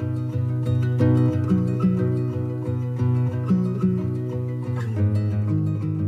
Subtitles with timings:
[0.00, 0.49] thank you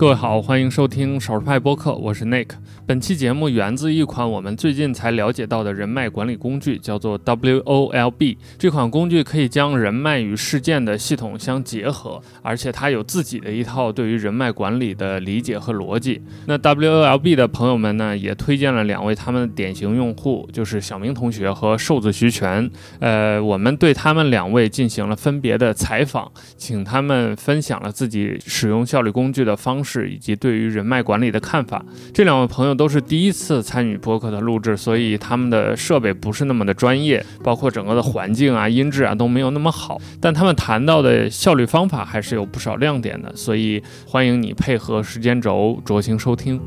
[0.02, 2.48] 各位好，欢迎收听少数派播客，我是 Nick。
[2.84, 8.36] 本期节目源自一款我们最近才了解到的人脉管理工具，叫做 WOLB。
[8.58, 16.20] 这款工具可以将人脉与事件的系统相结合，而且它有自己的一套对于人脉管理的理解和逻辑。
[16.46, 22.68] 那 WOLB 的朋友们呢，也推荐了两位他们的典型用户，就是小明同学和瘦子徐全。
[22.98, 29.91] 呃，我们对他们两位进行了分别的采访，请他们分享了自己使用效率工具的方式。
[30.08, 31.84] 以及对于人脉管理的看法，
[32.14, 40.00] 这两位朋友都是第一次参与播客的录制，所以他们的设备不是那么的专业，包括整个的环境啊、音质啊都没有那么好。
[40.20, 46.60] 但他们谈到的效率方法还是有不少亮点的，所以欢迎你配合时间轴酌情收听。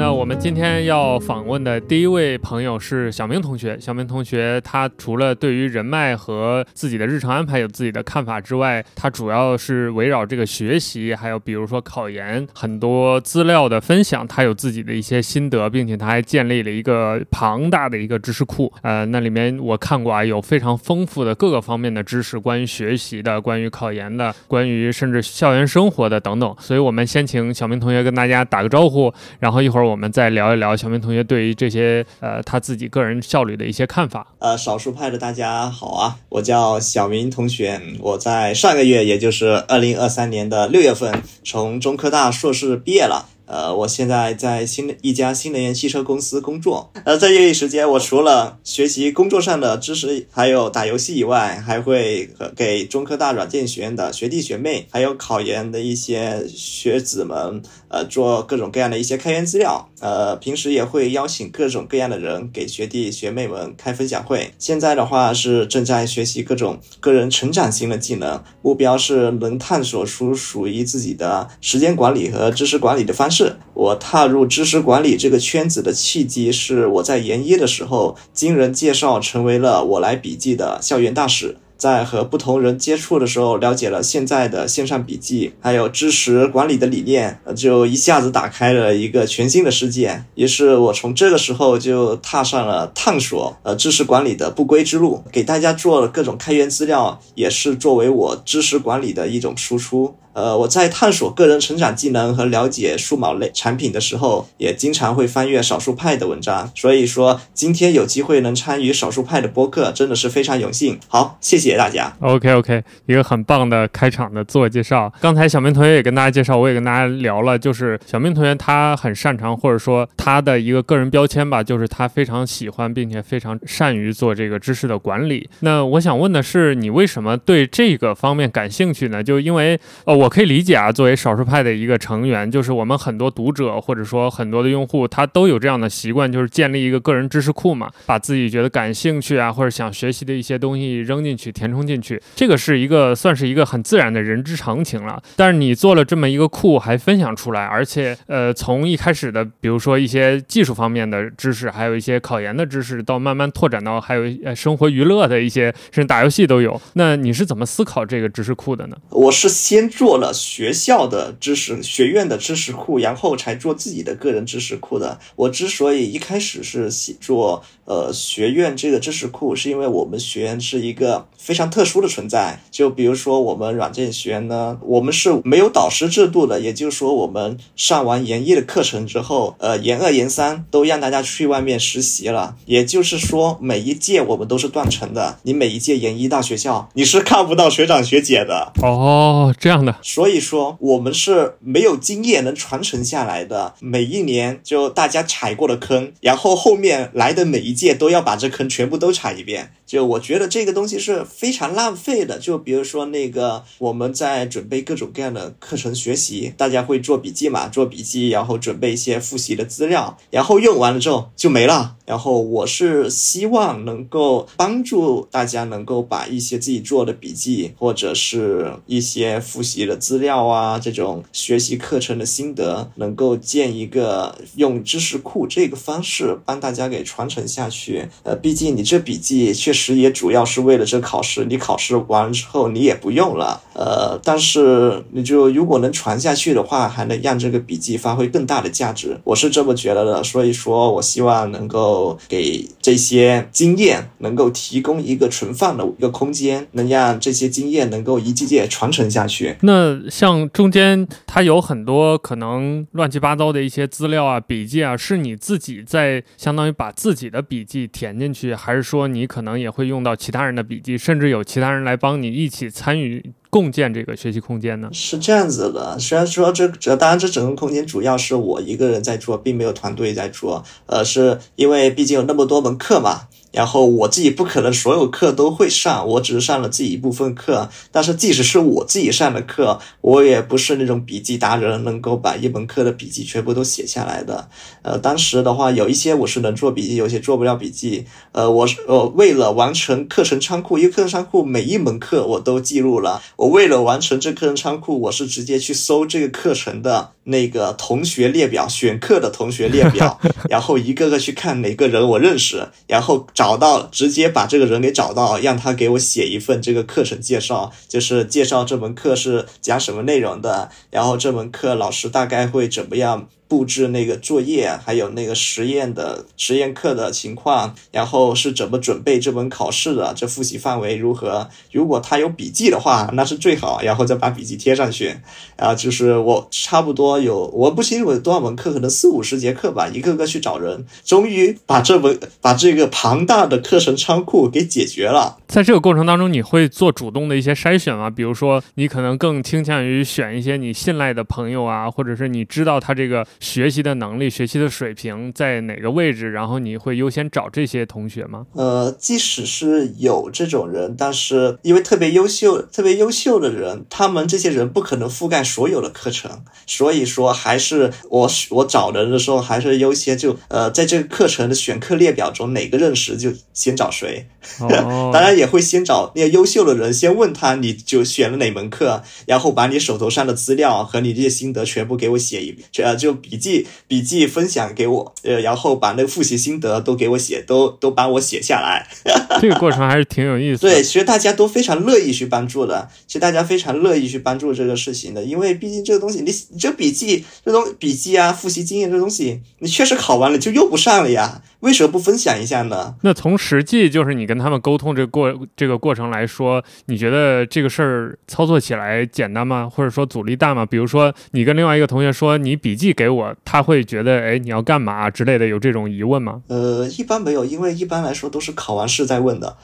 [0.00, 3.78] 那我们今天要访问的第一位朋友是小明同学。
[3.78, 18.72] 小明同学，他除了对于人脉和自己的日常安排有自己的看法之外，他主要是围绕这个学习，还有比如说考研很多资料的分享，他有自己的一些心得，并且他还建立了一个庞大的一个知识库。
[18.80, 26.56] 呃，那里面我看过啊，有非常丰富的各个方面的知识，关于学习的，关于考研的，关于甚至校园生活的等等。
[26.58, 30.10] 所以，我们先请小明同学跟大家打个招呼，然后一会儿我我们。
[30.10, 34.26] 再聊一聊小明同学对于这些呃他自己个人效率的一些看法。
[34.40, 43.26] 呃，少数派的大家好啊，我叫小明同学，我在上个月，也就是二零二三年的六月份，从中科大硕士毕业了。
[43.50, 46.92] 呃，我现在在新的一家新能源汽车公司工作。
[47.04, 59.89] 呃，在业余时间，我除了学习工作上的知识，还有打游戏以外，还会给中科大软件学院的学弟学妹，还有考研的一些学子们，呃，做各种各样的一些开源资料。
[60.00, 64.52] 呃，平时也会邀请各种各样的人给学弟学妹们开分享会。
[64.58, 73.56] 现在的话是正在学习各种个人成长型的技能，目标是能探索出属于自己的时间管理和知识管理的方式。
[73.74, 81.56] 我踏入知识管理这个圈子的契机是我在研一的时候，经人介绍成为了我来笔记的校园大使。
[81.80, 90.22] 在和不同人接触的时候，了解了现在的线上笔记，还有知识管理的理念，就一下子打开了一个全新的世界。
[90.34, 100.14] 于是我从这个时候就踏上了探索呃知识管理的不归之路，给大家做了各种开源资料，也是作为我知识管理的一种输出。
[100.40, 106.70] 呃，我在探索个人成长技能和了解数码类产品的时候，也经常会翻阅少数派的文章。
[106.74, 110.98] 所以说，今天有机会能参与少数派的播客，真的是非常有幸。
[111.08, 112.16] 好，谢谢大家。
[112.20, 115.12] OK OK，一个很棒的开场的自我介绍。
[115.20, 125.50] 刚才小明同学也跟大家介绍，我也跟大家聊了，就是小明同学他很擅长，或者说他的一个个人标签吧，就是他非常喜欢并且非常善于做这个知识的管理。
[125.60, 129.24] 那我想问的是，你为什么对这个方面感兴趣呢？
[129.24, 130.20] 就因为呃。
[130.20, 145.20] 我可以理解啊，作为少数派的一个成员，就是我们很多读者或者说很多的用户，他都有这样的习惯，就是建立一个个人知识库嘛，把自己觉得感兴趣啊或者想学习的一些东西扔进去、填充进去，这个是一个算是一个很自然的人之常情了。
[145.34, 156.80] 但是你做了这么一个库，还分享出来，而且呃，从一开始的比如说一些技术方面的知识，还有一些考研的知识，到慢慢拓展到还有呃生活娱乐的一些，甚至打游戏都有。
[156.92, 158.96] 那你是怎么思考这个知识库的呢？
[159.10, 160.09] 我是先做。
[160.10, 165.20] 做了学校的知识、学院的知识库，然后才做自己的个人知识库的。
[165.36, 172.60] 我之所以一开始是写做呃学院这个知识库，是因为我们学院是一个非常特殊的存在。
[172.70, 182.56] 就比如说我们软件学院呢，我们是没有导师制度的，也就是说我们上完研一的课程之后，呃研二、研三都让大家去外面实习了。
[182.66, 188.72] 也就是说每一届我们都是断层的，你每一届研一到学校，你是看不到学长学姐的。
[188.82, 189.96] 哦，这样的。
[190.02, 193.74] 所以说，我们是没有经验能传承下来的。
[193.80, 199.72] 每一年就大家踩过的坑，然后后面来的每一届都要把这坑全部都踩一遍。
[199.86, 202.38] 就我觉得这个东西是非常浪费的。
[202.38, 207.68] 就比如说那个我们在准备各种各样的课程学习，大家会做笔记嘛？
[207.68, 211.96] 做笔记，然后准备一些复习的资料，然后用完了之后就没了。
[212.06, 219.80] 然后我是希望能够帮助大家能够把一些自己做的笔记或者是一些复习。
[219.80, 228.08] 的资料啊，这种学习课程的心得，能够建一个用知识库这个方式帮大家给传承下去。
[228.24, 233.60] 呃，毕竟你这笔记确实也主要是为了这考试，你考试完之后你也不用了。
[233.74, 239.18] 呃，但是你就如果能传下去的话，还能让这个笔记发挥更大的价值。
[239.24, 249.56] 我是这么觉得的，所以说我希望能够给这些经验能够提供一个存放的一个空间，能让这些经验能够一季届传承下去。
[249.62, 263.32] 那像中间它有很多可能乱七八糟的一些资料啊、笔记啊，是你自己在相当于把自己的笔记填进去，还是说你可能也会用到其他人的笔记，甚甚至有其他人来帮你一起参与？
[263.50, 264.88] 共建这个学习空间呢？
[264.92, 273.22] 是这样子的，虽然说这这当然这整个空间主要是我一个人在做，并没有团队在做，呃，是因为毕竟有那么多门课嘛。
[273.52, 277.68] 然后我自己不可能所有课都会上，我只是上了自己一部分课。
[277.90, 284.48] 但是即使是我自己上的课，我也不是那种笔记达人，能够把一门课的笔记全部都写下来的。
[284.82, 288.04] 呃，当时的话有一些我是能做笔记，有些做不了笔记。
[288.30, 293.20] 呃，我是呃为了完成课程仓库，因为课程仓库每一门课我都记录了。
[293.34, 303.26] 我为了完成这课程仓库，我是直接去搜这个课程的那个同学列表，选课的同学列表， 然后一个个去看哪个人我认识，然后。
[303.40, 313.30] 找到，直接把这个人给找到，让他给我写一份这个课程介绍，就是介绍这门课是讲什么内容的，然后这门课老师大概会怎么样。
[313.50, 320.14] 布置那个作业，还有那个实验的实验课的情况，然后是怎么准备这门考试的？
[320.16, 321.48] 这复习范围如何？
[321.72, 325.16] 如果他有笔记的话，那是最好，然后再把笔记贴上去。
[325.56, 335.38] 啊，就是我差不多有，我不清楚有多少门课，可能四五十节课吧，一个个去找人，终于把这门把这个庞大的课程仓库给解决了。
[335.48, 338.08] 在这个过程当中，你会做主动的一些筛选吗？
[338.08, 343.26] 比如说，你可能更倾向于选一些你信赖的朋友啊，或者是你知道他这个。
[343.40, 346.30] 学习的能力、学习的水平在哪个位置？
[346.30, 348.46] 然后你会优先找这些同学吗？
[348.52, 364.28] 呃，即使是有这种人，但是因为特别优秀、特别优秀的人，他们这些人不可能覆盖所有的课程，所以说还是我我找人的时候还是优先就呃，在这个课程的选课列表中哪个认识就先找谁。
[364.60, 373.16] 哦，当然也会先找那些优秀的人，先问他你就选了哪门课，然后把你手头上的资料和你这些心得全部给我写一遍，呃就。
[373.30, 378.88] 笔记笔记分享给我，呃，然后把那个复习心得都给我写，都都帮我写下来。
[379.40, 380.62] 这个过程还是挺有意思。
[380.62, 391.42] 对，其实大家都非常乐意去帮助的，其实大家非常乐意去帮助这个事情的，因为毕竟这个东西，你你这笔记这东笔记啊，复习经验这东西，你确实考完了就用不上了呀。
[391.60, 392.94] 为什么不分享一下呢？
[393.02, 399.68] 那从实际就是你跟他们沟通这个过这个过程来说，你觉得这个事儿操作起来简单吗？
[399.68, 400.64] 或者说阻力大吗？
[400.64, 406.42] 比如说你跟另外一个同学说你笔记给我，他会觉得哎你要干嘛之类的，有这种疑问吗？
[406.48, 409.56] 呃，一般没有，因为一般来说都是考完试再问的。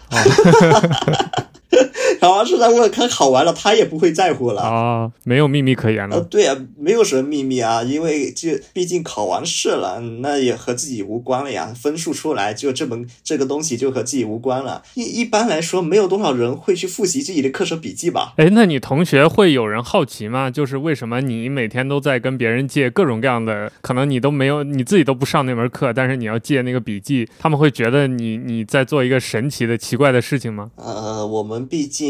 [2.20, 6.16] 考完试再问，他考完了，他也不会在乎了啊，没有秘密可言了。
[6.16, 11.72] 呃，对啊，没有什么秘密啊，因为就毕竟考完试了，那也和自己无关了呀。
[11.74, 14.82] 分数出来，就这门这个东西就和自己无关了。
[14.94, 18.34] 一一般来说，没有多少人会去复习自己的课程笔记吧？
[18.36, 20.50] 哎，那你同学会有人好奇吗？
[20.50, 30.70] 就是为什么你每天都在跟别人借各种各样的，可能你都没有你自己都不上那门课，但是你要借那个笔记，他们会觉得你你在做一个神奇的、奇怪的事情吗？
[30.76, 32.05] 呃，我们毕竟。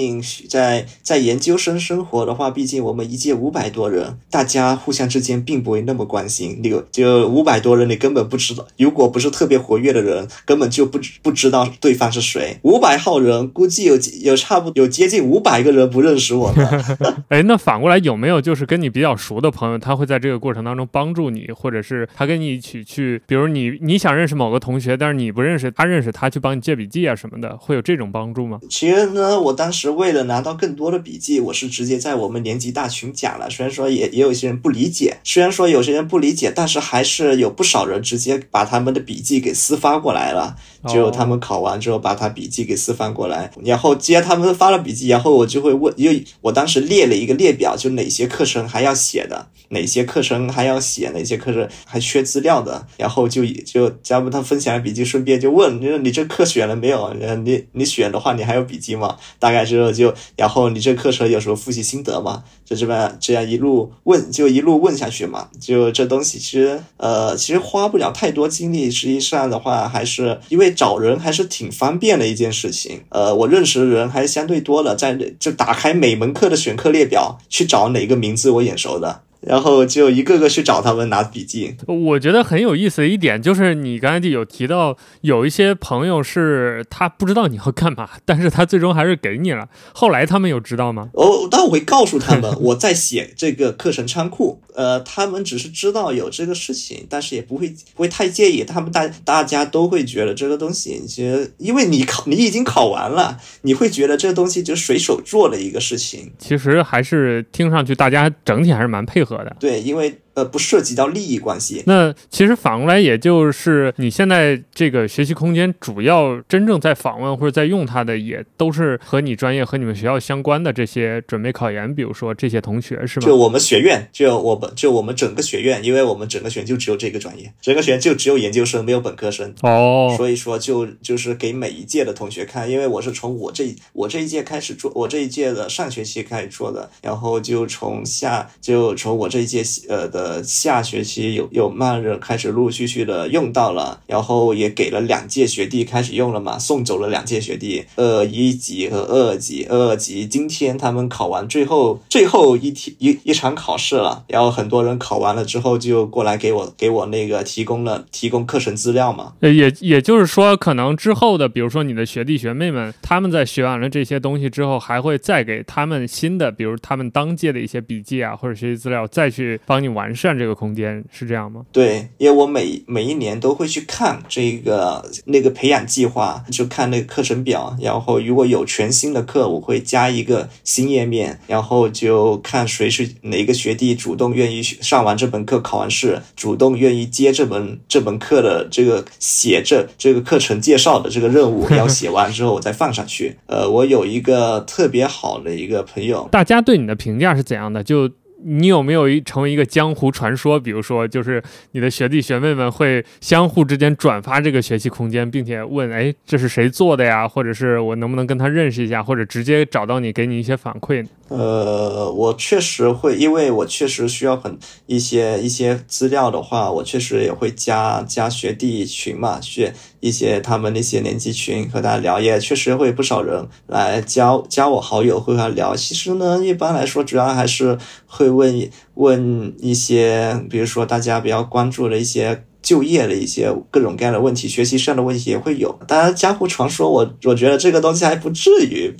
[0.48, 6.61] 在在研究生生活的话，毕竟我们一届五百多人，大家互相之间并不会那么关心。
[6.62, 12.59] 你就五百多人，你根本不知道，如果不是特别活跃的人，根本就不不知道对方是谁。
[12.62, 16.66] 五百号人，估计有有差不有接近五百个人不认识我们。
[17.28, 28.61] 哎，那反过来有没有就是跟你比较熟的朋友，他会在这个过程当中帮助你，或者是他跟你一起去，比如你你想认识某个同学，但是你不认识他，认识他去帮你借笔记啊什么的，会有这种帮助吗？
[28.68, 29.86] 其实呢，我当时。
[29.90, 33.49] 为了拿到更多的笔记，我是直接在我们年级大群讲了。
[33.50, 40.57] 虽然说也也有些人不理解，虽然说有些人不理解，但是还是有不少人直接把他们的笔记给私发过来了。
[40.87, 57.12] 就他们考完之后，把他笔记给私发过来，然后既然他们发了笔记，然后我就会问，因为我当时列了一个列表，就哪些课程还要写的，哪些课程还要写，哪些课程还缺资料的，然后就就加不他分享笔记，顺便就问，你说你这课选了没有？
[57.45, 59.16] 你你选的话，你还有笔记吗？
[59.38, 62.45] 大概之后就然后你这课程有什么复习心得吗？
[62.64, 65.49] 就这边这样一路问，就一路问下去嘛。
[65.61, 73.00] 就这东西其实呃其实花不了太多精力，实际上的话还是因为找人还是挺方便的一件事情。
[73.09, 79.23] 呃，我认识的人还是相对多了，在就打开每门课的选课列表去找哪个名字我眼熟的。
[79.47, 81.76] 然后就一个个去找他们拿笔记。
[81.87, 89.69] 我觉得很有意思的一点就是，你刚才就有提到有一些朋友是他不知道你要干嘛，但是他最终还是给你了。
[89.95, 91.09] 后来他们有知道吗？
[91.15, 94.61] 哦，但我会告诉他们 我在写这个课程仓库。
[94.75, 98.62] 呃，他们只是知道有这个事情，但是也不会不会太介意。
[98.62, 106.31] 他们大大家都会觉得这个东西，其实因为你考你已经考完了，你会觉得这个东西就随手做的一个事情。
[106.38, 110.21] 其实还是听上去大家整体还是蛮配合对，因为。
[110.37, 111.83] 呃，不涉及到利益关系。
[111.87, 123.26] 那其实反过来，也就是你现在这个学习空间，主要真正在访问或者在用它的，也都是和你专业和你们学校相关的这些准备考研，比如说这些同学，是吗？
[123.26, 129.55] 就我们学院，就我们就我们整个学院，因为我们整个学院就只有这个专业，整个学院就只有研究生，没有本科生。
[129.62, 141.06] 哦，所以说就就是给每一届的同学看，因为我是从我这我这一届开始做，我这一届的上学期开始做的，然后就从下就从我这一届呃的呃下学。
[141.06, 171.04] 期有有慢热开始陆陆续续的用到了，然后也给了两届学弟开始用了嘛，送走了两届学弟，呃一级和二级，二级今天他们考完最后最后一题一一场考试了，然后很多人考完了之后就过来给我给我那个提供了提供课程资料嘛，也也就是说可能之后的比如说你的学弟学妹们他们在学完了这些东西之后还会再给他们新的比如他们当届的一些笔记啊或者学习资料再去帮你完善这个空间。
[171.12, 171.66] 是这样吗？
[171.70, 193.37] 对，因为我每每一年都会去看这个那个培养计划，就看那个课程表，然后如果有全新的课，我会加一个新页面，然后就看谁是哪个学弟主动愿意上完这门课，考完试，主动愿意接这门这门课的这个写这这个课程介绍的这个任务， 要写完之后我再放上去。
[193.46, 197.82] 呃，我有一个特别好的一个朋友，大家对你的评价是怎样的？
[197.82, 198.11] 就。
[198.49, 200.61] 你有没有一成为一个江湖传说？
[200.61, 209.03] 比如说，就是你的学弟学妹们会相互之间转发这个学习空间，并且问：“哎，这是谁做的呀？”或者是我能不能跟他认识一下？
[209.03, 211.05] 或者直接找到你，给你一些反馈？
[211.29, 219.75] 呃，我确实会，因为我确实需要很一些一些资料的话，我确实也会加加学弟群嘛，学
[220.06, 225.75] 一些他们那些年级群和大家聊，也确实会不少人来加加我好友，会和他聊。
[225.75, 232.44] 其实呢，一般来说，主要还是会问问一些，比如说大家比较关注的一些。
[232.66, 235.73] 就业的一些各种各样的问题，学习上的问题也会有。
[235.87, 238.92] 当然，江湖传说，我 我觉得这个东西还不至于。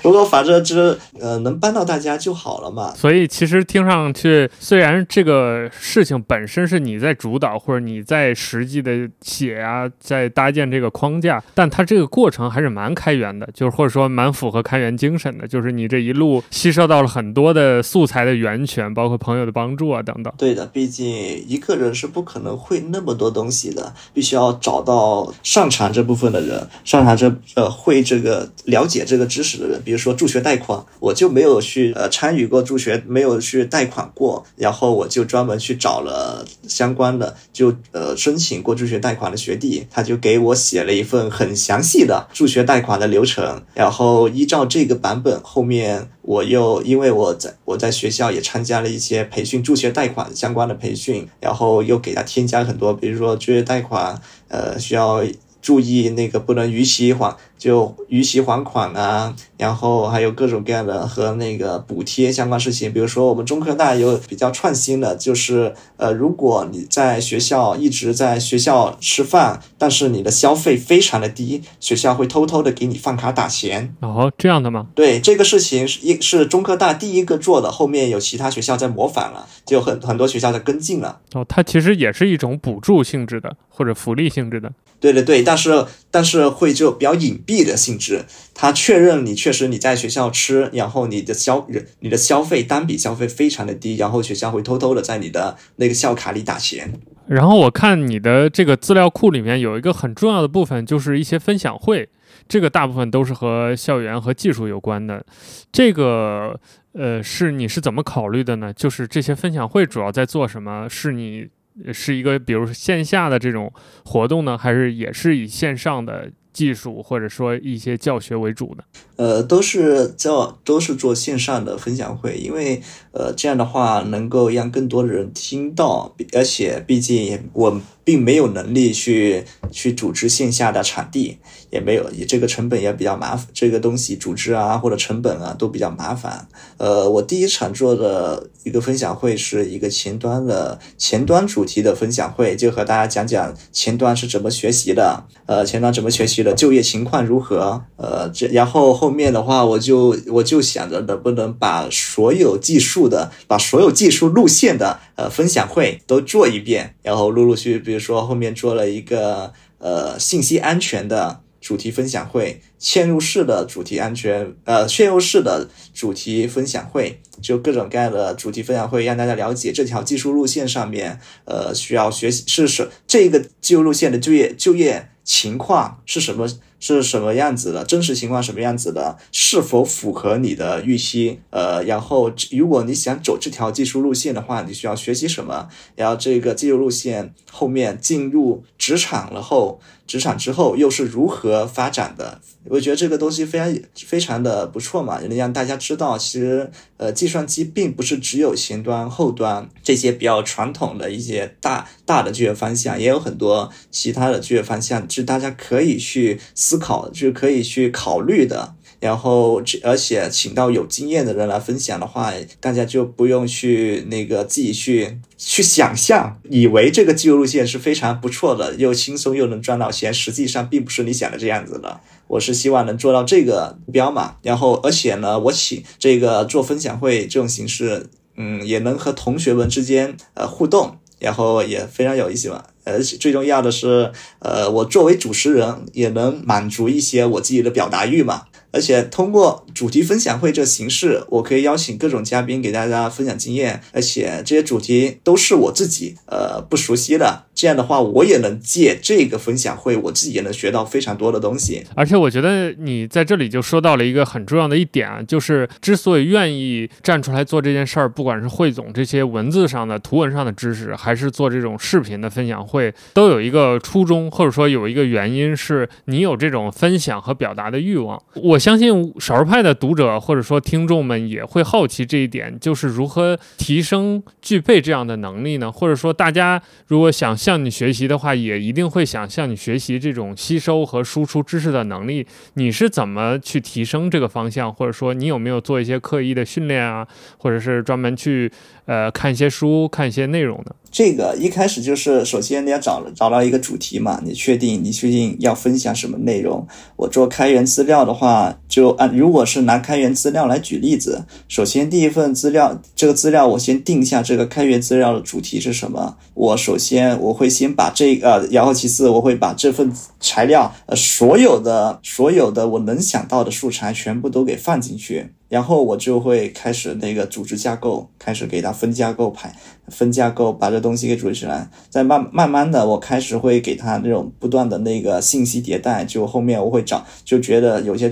[0.00, 2.94] 不过，反正就是呃，能帮到大家就好了嘛。
[2.94, 15.48] 所以，其实听上去，虽然这个事情本身是你在主导，或者你在实际的写啊，在搭建这个框架，但它这个过程还是蛮开源的，就是或者说蛮符合开源精神的。
[15.48, 20.32] 就是你这一路吸收到了很多的素材的源泉，包括朋友的帮助啊等等。
[20.38, 21.04] 对的，毕竟
[21.48, 22.51] 一个人是不可能。
[22.56, 29.80] 会那么多东西的，必须要找到擅长这部分的人，擅长这呃会这个了解这个知识的人。
[29.84, 46.08] 比如说助学贷款，我就没有去呃参与过助学，没有去贷款过，然后我就专门去找了相关的，就呃申请过助学贷款的学弟，他就给我写了一份很详细的助学贷款的流程，然后依照这个版本后面。
[46.22, 55.22] 我又因为我在我在学校也参加了一些培训助学贷款相关的培训，然后又给他添加很多，比如说助学贷款，呃，需要
[55.60, 57.36] 注意那个不能逾期还。
[57.62, 62.92] 就逾期还款啊，然后还有各种各样的和那个补贴相关事情。
[62.92, 73.94] 比如说，我们中科大有比较创新的，就是呃，如果你在学校一直在学校吃饭，但是你的消费非常的低，学校会偷偷的给你饭卡打钱。
[74.00, 74.88] 哦，这样的吗？
[74.96, 81.20] 对，这个事情是一是中科大第一个做的，后面有其他学校在模仿了，就很很多学校在跟进了。
[81.34, 84.72] 哦，它其实也是一种补助性质的或者福利性质的。
[84.98, 87.51] 对对对，但是但是会就比较隐蔽。
[87.52, 91.66] 币的性质，他确认你确实你在学校吃，然后你的消
[92.00, 96.94] 你的消费单笔消费非常的低，然后学校会偷偷的在你的那个校卡里打钱。
[97.26, 102.08] 然后我看你的这个资料库里面有一个很重要的部分，就是一些分享会，
[102.48, 105.22] 这个大部分都是和校园和技术有关的。
[105.70, 106.58] 这个
[106.94, 108.72] 呃，是你是怎么考虑的呢？
[108.72, 110.88] 就是这些分享会主要在做什么？
[110.88, 111.46] 是你
[111.92, 113.72] 是一个比如线下的这种
[114.04, 116.30] 活动呢，还是也是以线上的？
[116.52, 118.84] 技术或者说一些教学为主的？
[119.16, 122.82] 呃，都是教都是做线上的分享会，因为
[123.12, 131.38] 呃这样的话能够让更多的人听到，而且毕竟我并没有能力去去组织线下的场地，
[131.70, 136.46] 也没有这个成本也比较麻烦，这个东西组织啊或者成本啊都比较麻烦。
[136.78, 161.42] 呃，我第一场做的一个分享会是一个前端的前端主题的分享会，就和大家讲讲前端是怎么学习的，呃，前端怎么学习的，就业情况如何，呃，这然后后面的话我就我就想着能不能把所有技术的，把所有技术路线的呃分享会都做一遍，然后陆陆续续，比如说后面做了一个呃信息安全的。
[161.62, 176.48] 主题分享会，嵌入式的主题安全，呃，嵌入式的主题分享会，就各种各样的主题分享会，让大家了解这条技术路线上面，呃，需要学习是什这个技术路线的就业就业情况是什么
[176.82, 181.38] 是什么样子的，真实情况什么样子的，是否符合你的预期？
[181.50, 185.68] 呃，然后如果你想走这条技术路线的话，你需要学习什么？
[185.94, 189.80] 然后这个技术路线后面进入职场了后。
[190.04, 192.38] 职场之后又是如何发展的？
[192.68, 206.38] 我觉得这个东西非常非常的不错嘛，能让大家知道，其实呃，计算机并不是只有前端、后端这些比较传统的一些大大的就业方向，也有很多其他的就业方向是大家可以去
[206.72, 208.74] 思考，就可以去考虑的。
[208.98, 222.00] 然后，而且请到有经验的人来分享的话，大家就不用去那个自己去去想象，以为这个技术路线是非常不错的，又轻松又能赚到钱，实际上并不是你想的这样子的。
[222.28, 224.36] 我是希望能做到这个目标嘛。
[224.42, 232.62] 然后，而且呢，我请这个做分享会这种形式，嗯，也能和同学们之间呃互动，然后也非常有意思嘛。
[232.84, 234.10] 而且最重要的是，
[234.40, 238.42] 呃，我作为主持人也能满足一些我自己的表达欲嘛。
[238.74, 247.44] 而且通过主题分享会这形式，我可以邀请各种嘉宾给大家分享经验，而且这些主题都是我自己呃不熟悉的。
[247.54, 251.84] 这样的话，我也能借这个分享会，我自己也能学到非常多的东西。
[251.94, 268.20] 而且我觉得你在这里就说到了一个很重要的一点啊，就是之所以愿意站出来做这件事儿，不管是汇总这些文字上的、图文上的知识，还是做这种视频的分享会，都有一个初衷，或者说有一个原因，是你有这种分享和表达的欲望。
[268.34, 275.70] 我相信少数派的读者或者说听众们也会好奇这一点，就是如何提升具备这样的能力呢？
[275.70, 282.24] 或者说大家如果想向你学习的话，也一定会想向你学习这种吸收和输出知识的能力。
[282.54, 287.04] 你是怎么去提升这个方向，或者说你有没有做一些刻意的训练啊，
[287.38, 288.48] 或者是专门去
[288.86, 290.74] 呃看一些书、看一些内容呢？
[290.90, 296.66] 这个一开始就是首先你要找找到一个主题嘛，你确定你确定要分享什么内容？
[296.96, 306.18] 我做开源资料的话，就按如果是拿开源资料来举例子，首先第一份资料，这个资料我先定下这个开源资料的主题是什么。
[306.34, 309.90] 我首先我会先把这个，然后其次我会把这份
[310.20, 315.30] 材料呃所有的所有的我能想到的素材全部都给放进去。
[315.52, 319.54] 然后我就会开始那个组织架构，开始给它分架构排，
[319.88, 321.68] 分架构把这东西给组织起来。
[321.90, 326.06] 再慢慢慢的，我开始会给它那种不断的那个信息迭代。
[326.06, 328.10] 就后面我会找，就觉得有些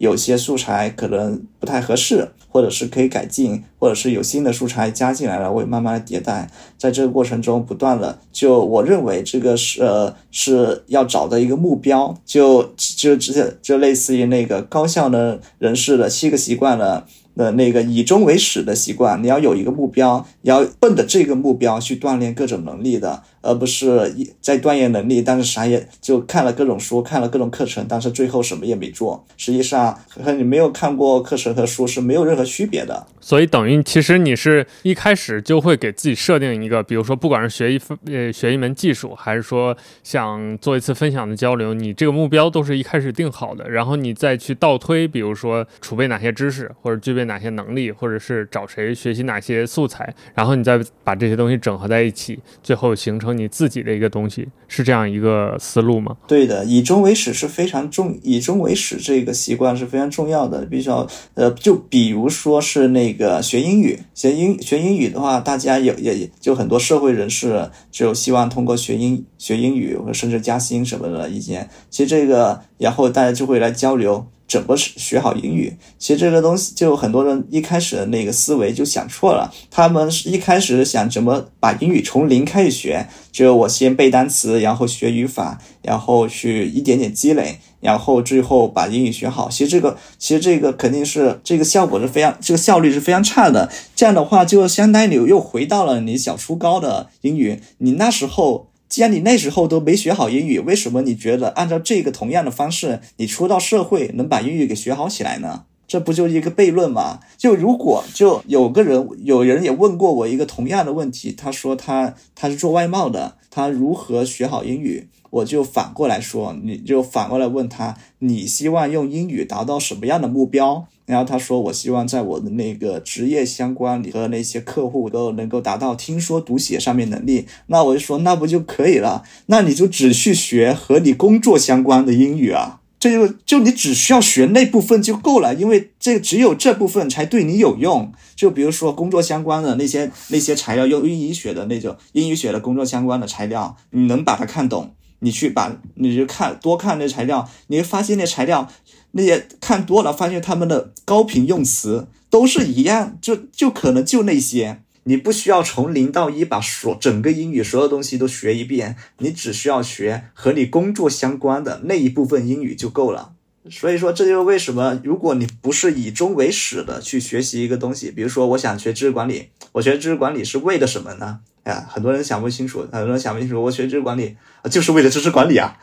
[0.00, 6.50] 有些素材可能不太合适，或者是可以改进，或者是有新的素材加进来了，我会慢慢的迭代。
[6.78, 16.78] 在这个过程中，不断的就我认为这个是呃是要找的一个目标，就就直接就类似于那个高效的人士的七个习惯。
[16.78, 17.04] 的
[17.36, 23.22] 的那个以终为始的习惯，你要有一个目标，你要奔着这个目标去锻炼各种能力的。
[23.42, 29.24] 而不是一在锻炼能力，但是啥也就看了各种书，看了各种课程，但是最后什么也没做。
[29.36, 33.06] 实际上和你没有看过课程和书是没有任何区别的。
[33.22, 53.29] 所以等于其实你是一开始就会给自己设定一个，比如说不管是学一呃学一门技术，还是说想做一次分享的交流，你这个目标都是一开始定好的，然后你再去倒推，比如说储备哪些知识，或者具备哪些能力，或者是找谁学习哪些素材，然后你再把这些东西整合在一起，最后形成。
[53.32, 56.16] 你自己的一个东西是这样一个思路吗？
[56.26, 60.64] 对的，以终为始是非常重，以终为始这个习惯是非常重要的。
[60.66, 71.68] 必须要呃，就比如说是那个学英语，学英学英语的话，大家有也就很多社会人士就希望通过学英学英语或甚至加薪什么的意见。
[71.88, 74.26] 其实这个，然后大家就会来交流。
[74.50, 75.76] 怎么学好英语？
[75.96, 79.48] 其实这个东西就很多人一开始的那个思维就想错了。
[79.70, 89.48] 他们是一开始想怎么把英语从零开始学，就我先背单词，然后学语法，然后去一点点积累，然后最后把英语学好。
[89.48, 93.70] 其实这个其实这个肯定是这个效果是非常这个效率是非常差的。
[93.94, 98.69] 这样的话就相当于又回到了你小初高的英语，你那时候。
[98.90, 105.66] 既然你那时候都没学好英语，为什么你觉得按照这个同样的方式，你出到社会能把英语给学好起来呢？
[105.86, 107.20] 这不就一个悖论吗？
[107.36, 115.08] 就如果就有个人，有人也问过我一个同样的问题，他说他他是做外贸的，他如何学好英语？
[115.30, 120.86] 我就反过来说，你就反过来问他，你希望用英语达到什么样的目标？
[121.06, 127.46] 然后他说，我希望在我的那个职业相关和那些客户都能够达到听说读写上面能力。
[127.66, 129.24] 那我就说，那不就可以了？
[129.46, 138.12] 那你就只去学和你工作相关的英语啊，这就就你只需要学那部分就够了，因为这只有这部分才对你有用。
[138.36, 144.92] 就比如说工作相关的那些那些材料，用英语学的那种英语学的工作相关的材料，你能把它看懂。
[145.20, 148.68] 你去把你就看多看那材料，你会发现那材料
[149.12, 154.82] 那些看多了，发现他们的高频用词都是一样，就就可能就那些。
[155.04, 163.32] 你不需要从零到一把所整个英语所有东西都学一遍，你只需要学和你工作相关的那一部分英语就够了。
[163.68, 171.40] 所以说，这就是为什么如果你不是以终为始的去学习一个东西，比如说我想学知识管理，我学知识管理是为了什么呢？
[171.64, 173.62] 呀，很多人想不清楚，很多人想不清楚。
[173.62, 174.36] 我学知识管理
[174.70, 175.76] 就是为了知识管理啊，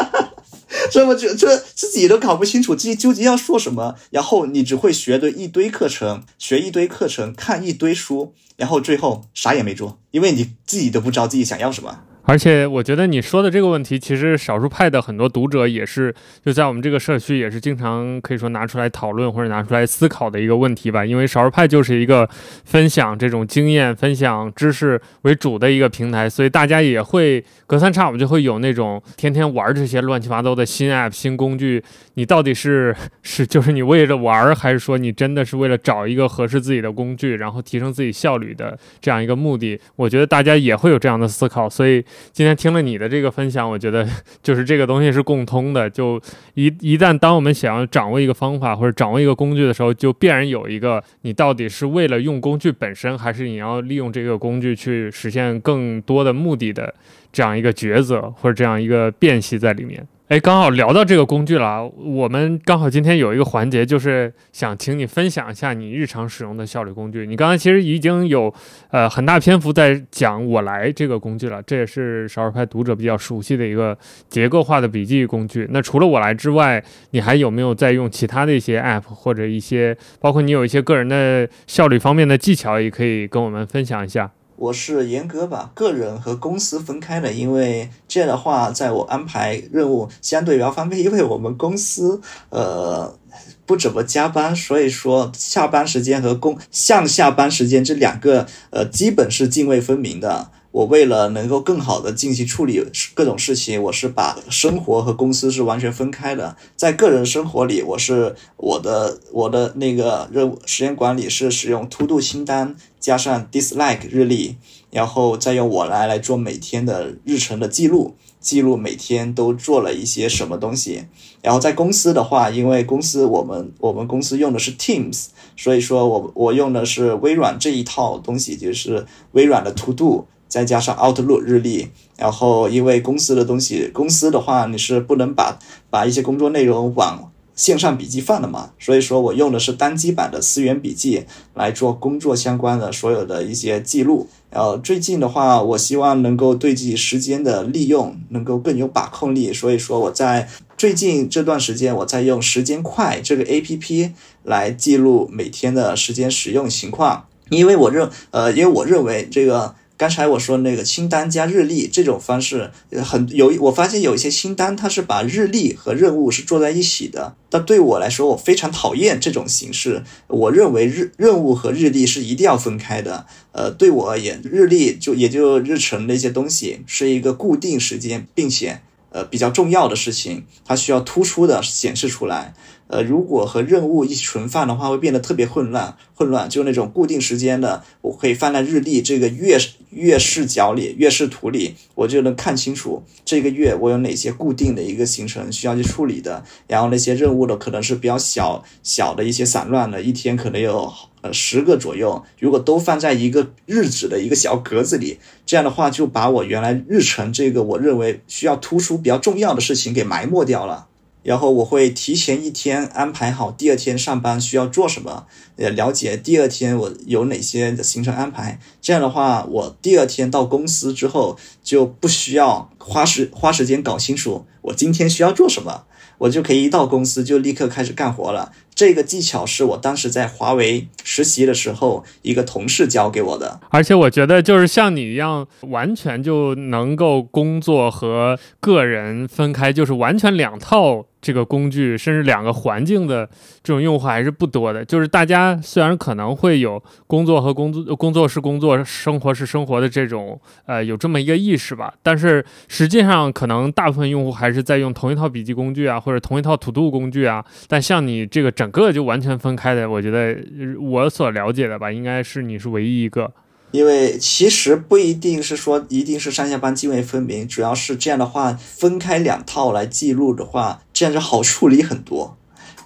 [0.90, 12.04] 这么就这自己都搞不清楚自己究竟要说什么，然后你只会学的一堆课程，学一堆课程，看一堆书，然后最后啥也没做，因为你自己都不知道自己想要什么。
[12.28, 16.14] 而且我觉得你说的这个问题，其实少数派的很多读者也是，
[16.44, 21.06] 就在我们这个社区也是经常可以说拿出来讨论或者拿出来思考的一个问题吧。
[21.06, 22.28] 因为少数派就是一个
[22.66, 31.82] 分享这种经验、分享知识为主的一个平台，所以大家也会隔三差五就会有那种天天玩这些乱七八糟的新 app、新工具。
[32.12, 39.80] 你到底是是就是你为了玩，还是说你真的是为了找一个合适自己的工具，然后提升自己效率的这样一个目的？
[39.96, 42.04] 我觉得大家也会有这样的思考，所以。
[42.32, 44.06] 今天听了你的这个分享，我觉得
[44.42, 45.88] 就是这个东西是共通的。
[45.88, 46.20] 就
[46.54, 56.94] 一一旦当我们想要掌握一个方法或者掌握一个工具的时候，就必然有一个你到底是为了用工具本身，还是你要利用这个工具去实现更多的目的的
[57.32, 60.06] 这样一个抉择或者这样一个辨析在里面。
[60.28, 67.24] 哎，刚好聊到这个工具了，我们刚好今天有一个环节，就是想请你分享一下你日常使用的效率工具。
[67.24, 68.52] 你刚才其实已经有
[68.90, 73.96] 呃很大篇幅在讲我来这个工具了，这也是少儿派读者比较熟悉的一个
[74.28, 75.66] 结构化的笔记工具。
[75.70, 84.30] 那除了我来之外，你还有没有在用其他的一些 App 或者一些，包括你有一些个人的效率方面的技巧，也可以跟我们分享一下。
[84.58, 91.00] 我是严格把个人和公司分开的，因为这样的话，在我安排任务相对比较方便。
[91.04, 93.16] 因为我们公司呃
[93.64, 100.50] 不怎么加班，所以说下班时间和工上下班时间这两个呃基本是泾渭分明的。
[100.70, 106.56] 我为了能够更好的进行处理各种事情，我是把生活和公司是完全分开的。
[106.76, 114.56] 在个人生活里，我是我的我的那个任务时间管理是使用 To Do 清单加上 Dislike 日历，
[114.90, 121.04] 然后再用我来来做每天的日程的记录，记录每天都做了一些什么东西。
[121.40, 130.26] 然后在公司的话，因为公司我们我们公司用的是 Teams，所以说我我用的是微软这一套东西，就是微软的 To Do。
[130.48, 135.58] 再加上 Outlook 日历，然后因为公司的东西，公司的话你是不能把
[135.90, 144.28] 把一些工作内容往线上笔记放的嘛，所以说我用的是单机版的思源笔记来做工作相关的所有的一些记录。
[144.50, 154.12] 然后最近的话，我希望能够对自己时间的利用能够更有把控力，所以说我在最近这段时间，我在用时间快这个 APP
[154.44, 159.74] 来记录每天的时间使用情况，因为我认呃，因为我认为这个。
[159.98, 162.70] 刚才我说那个清单加日历这种方式，
[163.04, 167.34] 很有我发现有一些清单，它是把日历和任务是做在一起的。
[167.50, 170.04] 但对我来说，我非常讨厌这种形式。
[170.28, 173.26] 我认为日任务和日历是一定要分开的。
[173.50, 178.80] 呃，对我而言，日历就也就日程那些东西是一个固定时间，并且
[179.10, 182.54] 呃比较重要的事情，它需要突出的显示出来。
[182.88, 185.96] 呃，如果和任务一起存放的话，会变得特别混乱。
[186.14, 189.56] 混乱就那种固定时间的，我可以放在日历这个月
[189.90, 196.42] 月视角里、月视图里，我就能看清楚这个月我有哪些固定的一个行程需要去处理的。
[196.66, 202.20] 然后那些任务的可能是比较小小的一些散乱的，一天可能有呃十个左右。
[202.40, 210.87] 如果都放在一个日子的一个小格子里，这样的话就把我原来日程这个我认为需要突出比较重要的事情给埋没掉了。
[211.22, 215.26] 然后我会提前一天安排好第二天上班需要做什么，
[215.56, 218.58] 也，了解第二天我有哪些的行程安排。
[218.80, 225.84] 这样的话，我第二天到公司之后就不需要花时花时间搞清楚我今天需要做什么。
[226.18, 228.50] 我就可以一到公司就立刻开始干活了。
[228.78, 233.58] 这个技巧是我当时在华为实习的时候一个同事教给我的。
[233.70, 243.28] 而且我觉得就是像你一样，完全就能够工作和个人分开，就是完全两套这个工具，甚至两个环境的
[243.62, 244.82] 这种用户还是不多的。
[244.82, 257.44] 就是大家虽然可能会有工作和工作、工作是工作、生活是生活的这种呃有这么一个意识吧，但是实际上可能大部分用户还是在用同一套笔记工具啊，或者同一套 To Do 工具啊。
[257.68, 260.36] 但像你这个整整个就完全分开的，我觉得
[260.78, 263.32] 我所了解的吧，应该是你是唯一一个。
[263.70, 272.37] 因为其实不一定是说一定是上下班泾渭分明，主要是这样的话分开两套来记录的话，这样就好处理很多。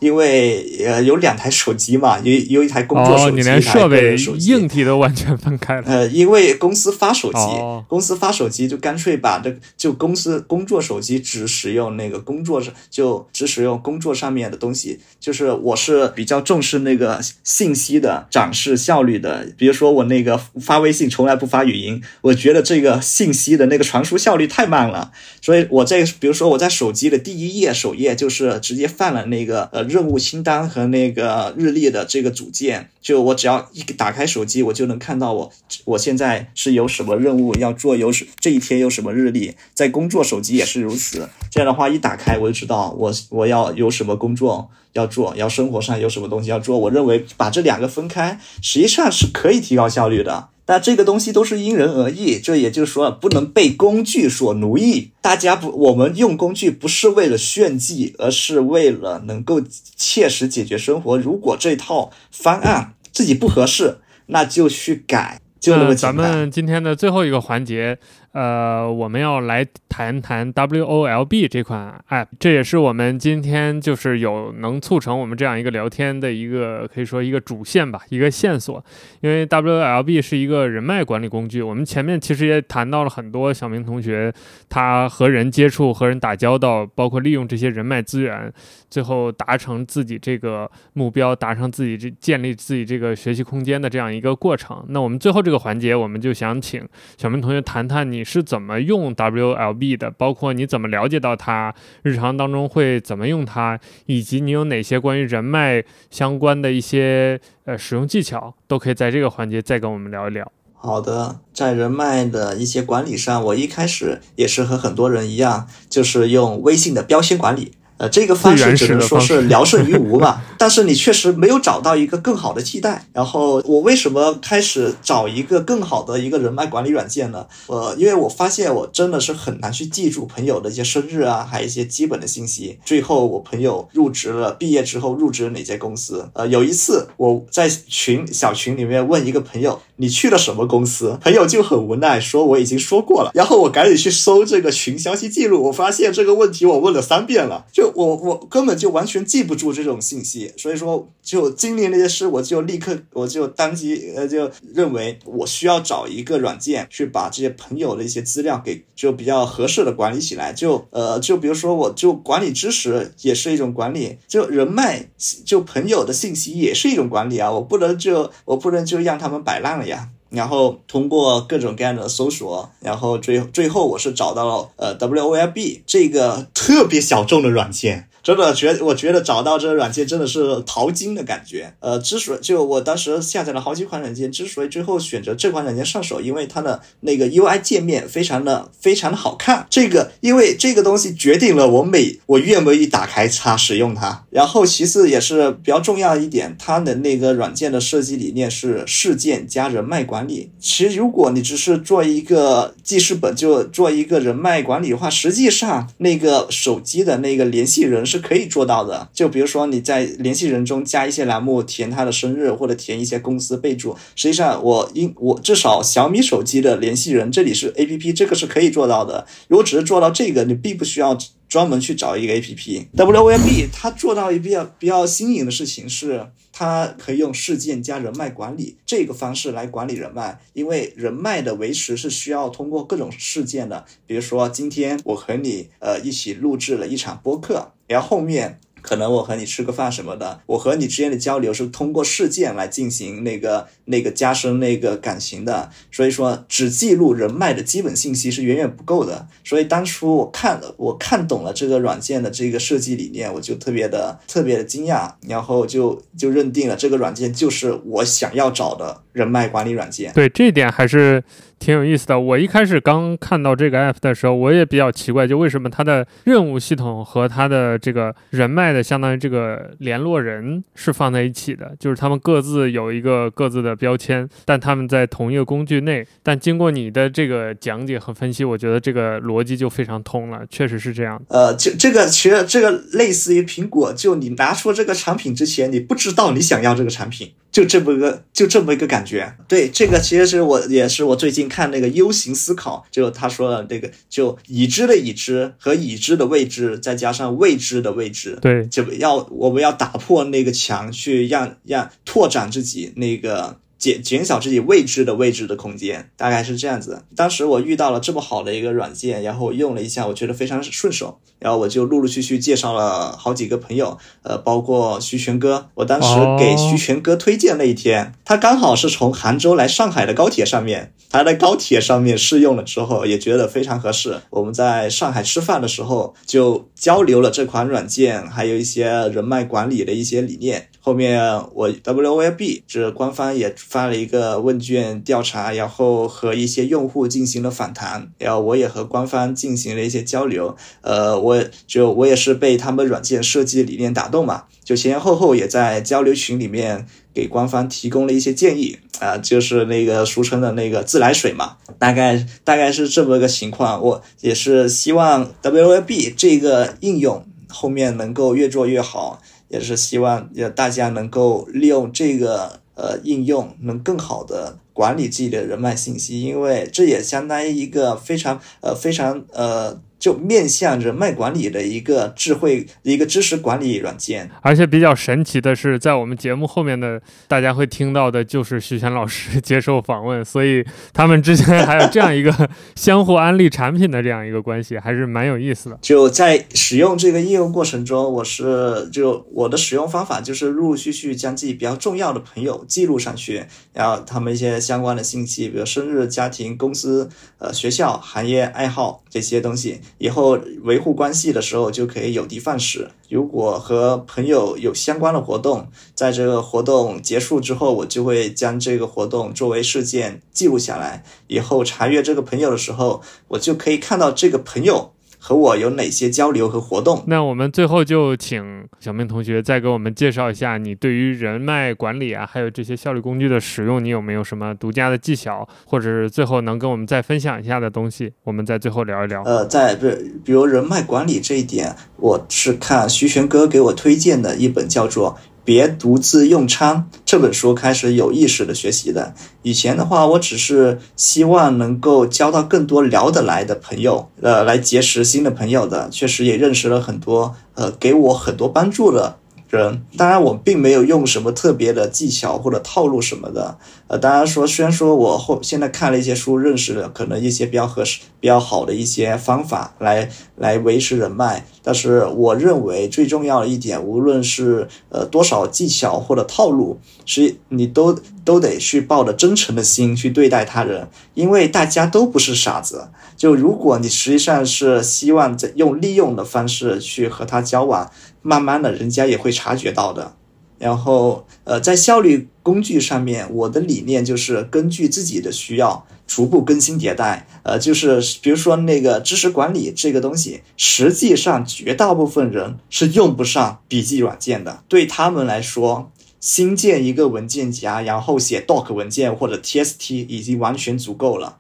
[0.03, 5.83] 因为呃有两台手机嘛，有有一台工作手机，你连设备硬体都完全分开了。
[5.87, 7.38] 呃，因为公司发手机，
[7.87, 14.99] 公司发手机就干脆把这就公司工作手机只使用那个工作上，就只使用工作上面的东西。
[15.21, 29.92] 就是我是比较重视那个信息的展示效率的，比如说我那个发微信从来不发语音，我觉得这个信息的那个传输效率太慢了，所以我在比如说我在手机的第一页首页就是直接放了那个呃。
[29.93, 35.53] 任务清单和那个日历的这个组件，就我只要一打开手机，我就能看到我
[35.85, 39.55] 我现在是有什么任务要做，有什这一天有什么日历。
[39.75, 46.79] 在工作手机也是如此，这样的话一打开我就知道我我要有什么工作要做，要生活上有什么东西要做。
[46.79, 50.49] 我认为把这两个分开，实际上是可以提高效率的。
[50.73, 55.11] 那这个东西都是因人而异，这也就是说不能被工具所奴役。
[55.21, 59.61] 大家不，我们用工具不是为了炫技，而是为了能够
[59.95, 61.19] 切实解决生活。
[61.19, 66.27] 如果这套方案自己不合适，那就去改，就那么简单。
[66.27, 67.99] 咱们今天的最后一个环节。
[68.33, 78.83] 呃，我们要来谈谈 WOLB 这款 App，这也是我们今天就是有能促成我们这样一个聊天的一个可以说一个主线吧，一个线索。
[79.21, 84.33] 因为 WOLB 是一个人脉管理工具，我们前面其实也谈到了很多小明同学
[84.71, 88.51] 他和人接触、和人打交道，包括利用这些人脉资源，
[88.88, 94.83] 最后达成自己这个目标，达成自己这建立自己这个学习空间的这样一个过程。
[94.88, 98.22] 那我们最后这个环节，我们就想请小明同学谈谈你。
[98.23, 100.09] 你是怎么用 WLB 的？
[100.13, 110.49] 包括你怎么了解到它，日常当中会怎么用它，以及你有哪些关于人脉相关的一些呃使用技巧，都可以在这个环节再跟我们聊一聊。
[110.75, 117.73] 好的，在人脉的一些管理上，我一开始也是和很多人一样，就是用微信的标签管理。
[118.03, 123.07] 呃，这个方式只能说是聊胜于无嘛，但是你确实没有找到一个更好的替代。
[123.12, 127.47] 然后我为什么开始找一个更好的一个人脉管理软件呢？
[127.69, 132.77] 呃，因为我发现我真的是很难去记住朋友的一些生日啊，还有一些基本的信息。
[132.85, 136.29] 最后我朋友入职了，毕业之后入职了哪家公司？
[136.33, 141.17] 呃，有一次我在群小群里面问一个朋友，你去了什么公司？
[141.23, 143.31] 朋友就很无奈说我已经说过了。
[143.33, 147.92] 然后我赶紧去搜这个群消息记录，我发现这个问题我问了三遍了，就。
[147.95, 160.53] 我我根本就完全记不住这种信息，所以说就经历那些事，我就立刻我就当即呃就认为我需要找一个软件去把这些朋友的一些资料给就比较合适的管理起来。
[160.53, 165.09] 就呃就比如说我就管理知识也是一种管理，就人脉
[165.45, 170.09] 就朋友的信息也是一种管理啊，我不能就我不能就让他们摆烂了呀。
[170.33, 178.09] 然后通过各种各样的搜索，然后最最后我是找到了呃 WOLB 这个特别小众的软件。
[178.23, 181.75] 真的觉，我觉得找到这个软件真的是淘金的感觉。
[181.81, 189.67] 呃，之所以就我当时下载了好几款软件，之所以最后选择这款软件上手，因为它的那个 UI 界面非常的非常的好看。
[189.69, 194.25] 这个因为这个东西决定了我每我愿不愿意打开它使用它。
[194.31, 200.53] 然后其次也是比较重要一点，它的那个软件的设计理念是事件加人脉管理。
[200.61, 208.07] 其实如果你只是做一个记事本就做一个人脉管理的话，实际上那个手机的那个联系人。
[208.12, 213.96] 是可以做到的，就比如说你在联系人中加一些栏目，填他的生日或者填一些公司备注。
[214.14, 219.27] 实际上，我应我至少小米手机的联系人这里是 A P P，这个是可以做到的。
[219.48, 221.16] 如果只是做到这个，你并不需要
[221.48, 222.88] 专门去找一个 A P P。
[222.94, 226.27] W M B 它做到一比较比较新颖的事情是。
[226.55, 233.87] 它可以用事件加人脉管理这个方式来管理人脉，因为人脉的维持是需要通过各种事件的。
[234.07, 238.59] 比如说，今天我和你呃一起录制了一场播客，然后后面。
[238.85, 249.29] 可能我和你吃个饭什么的，我和你之间的交流是通过事件来进行那个那个加深那个感情的，所以说只记录人脉的基本信息是远远不够的。
[249.45, 260.13] 所以当初我看了我看懂了这个软件的这个设计理念，我就特别的特别的惊讶，然后就就认定了这个软件就是我想要找的人脉管理软件。
[260.13, 261.23] 对，这一点还是。
[261.62, 262.18] 挺有意思的。
[262.18, 276.05] 我一开始刚看到这个 app 的时候，我也比较奇怪，就为什么它的任务系统和它的这个人脉的相当于这个联络人是放在一起的，就是他们各自有一个各自的标签，但他们在同一个工具内。
[276.25, 281.22] 但经过你的这个讲解和分析，我觉得这个逻辑就非常通了，确实是这样。
[281.29, 287.31] 呃，这这个其实这个类似于苹果，就你拿出这个产品之前，你不知道你想要这个产品。
[287.53, 289.35] 就这么一个，就这么一个感觉。
[289.46, 298.38] 对，这个其实是我也是我最近看那个 U 型思考，就他说的这个，就已知的已知和已知的未知，再加上未知的未知。
[298.41, 303.59] 对，就要我们要打破那个墙，去让让拓展自己那个。
[303.83, 307.03] 减减小自己未知的未知的空间，大概是这样子。
[307.16, 315.68] 当时我遇到了这么好的一个软件，然后用了一下，我觉得非常顺手，然后我就陆陆续续介绍了好几个朋友，呃，包括徐全哥。
[315.75, 324.21] 我当时给徐全哥推荐那一天，他刚好是从杭州来上海的高铁上面，他在高铁上面试用了之后，也觉得非常合适。
[324.31, 330.68] 我们在上海吃饭的时候就交流了这款软件，还有一些人脉管理的一些理念。
[330.85, 331.23] 后面
[331.55, 340.57] 我 W O L B 这官方也发了一个问卷调查，然后和一些用户进行了访谈，然后我也和官方进行了一些交流。
[340.81, 353.81] 呃，我就我也是被他们软件设计理念打动嘛，就前前后后也在交流群里面给官方提供了一些建议啊，就是那个俗称的那个自来水嘛，大概大概是这么个情况。
[353.81, 359.23] 我也是希望 W O L B 这个应用后面能够越做越好。
[359.53, 369.81] 也是希望也大家能够利用这个呃应用，能更好的管理自己的人脉信息，因为这也相当于一个非常呃非常呃。
[370.03, 385.79] 就面向人脉管理的一个智慧、一个知识管理软件，而且比较神奇的是，在我们节目后面的大家会听到的，就是徐泉老师接受访问，所以他们之间还有这样一个相互安利产品的这样一个关系，还是蛮有意思的。
[385.81, 399.81] 就在使用这个应用过程中，我是就我的使用方法就是陆陆续续将自己比较重要的朋友记录上去，然后他们一些相关的信息，比如生日、家庭、公司、呃学校、行业、爱好这些东西。
[399.99, 402.91] 以后维护关系的时候就可以有的放矢。
[403.09, 411.05] 如果和朋友有相关的活动，在这个活动结束之后，我就会将这个活动作为事件记录下来。
[411.29, 414.93] 以后查阅这个朋友的时候，我就可以看到这个朋友。
[415.25, 417.05] 和我有哪些交流和活动？
[417.07, 428.13] 那我们最后就请小明同学再给我们介绍一下，你对于人脉管理啊，还有这些效率工具的使用，你有没有什么独家的技巧，或者是最后能跟我们再分享一下的东西？
[428.25, 429.23] 我们再最后聊一聊。
[429.23, 429.87] 呃，在不，
[430.25, 435.17] 比如人脉管理这一点，我是看徐玄哥给我推荐的一本叫做。
[435.45, 439.15] 别独自用餐这本书开始有意识的学习的。
[439.43, 445.89] 以前的话，我只是希望能够交到更多聊得来的朋友，呃，来结识新的朋友的。
[445.91, 449.17] 确实也认识了很多，呃，给我很多帮助的。
[449.59, 472.88] 人，当然我并没有用什么特别的技巧或者套路什么的，呃，当然说，虽然说我后现在看了一些书，认识了可能一些比较合适、比较好的一些方法来来维持人脉，但是我认为最重要的一点，无论是呃多少技巧或者套路，是你都都得去抱着真诚的心去对待他人，因为大家都不是傻子。
[473.19, 477.91] 就如果你实际上是希望在用利用的方式去和他交往。
[478.23, 480.17] 慢慢的，人家也会察觉到的。
[480.59, 487.27] 然后，呃，在效率工具上面，我的理念就是根据自己的需要逐步更新迭代。
[487.43, 494.63] 呃，就是比如说那个知识管理这个东西，实际上绝大部分人是用不上笔记软件的。
[494.69, 501.39] 对他们来说，新建一个文件夹，然后写 doc 文件或者 txt 已经完全足够了。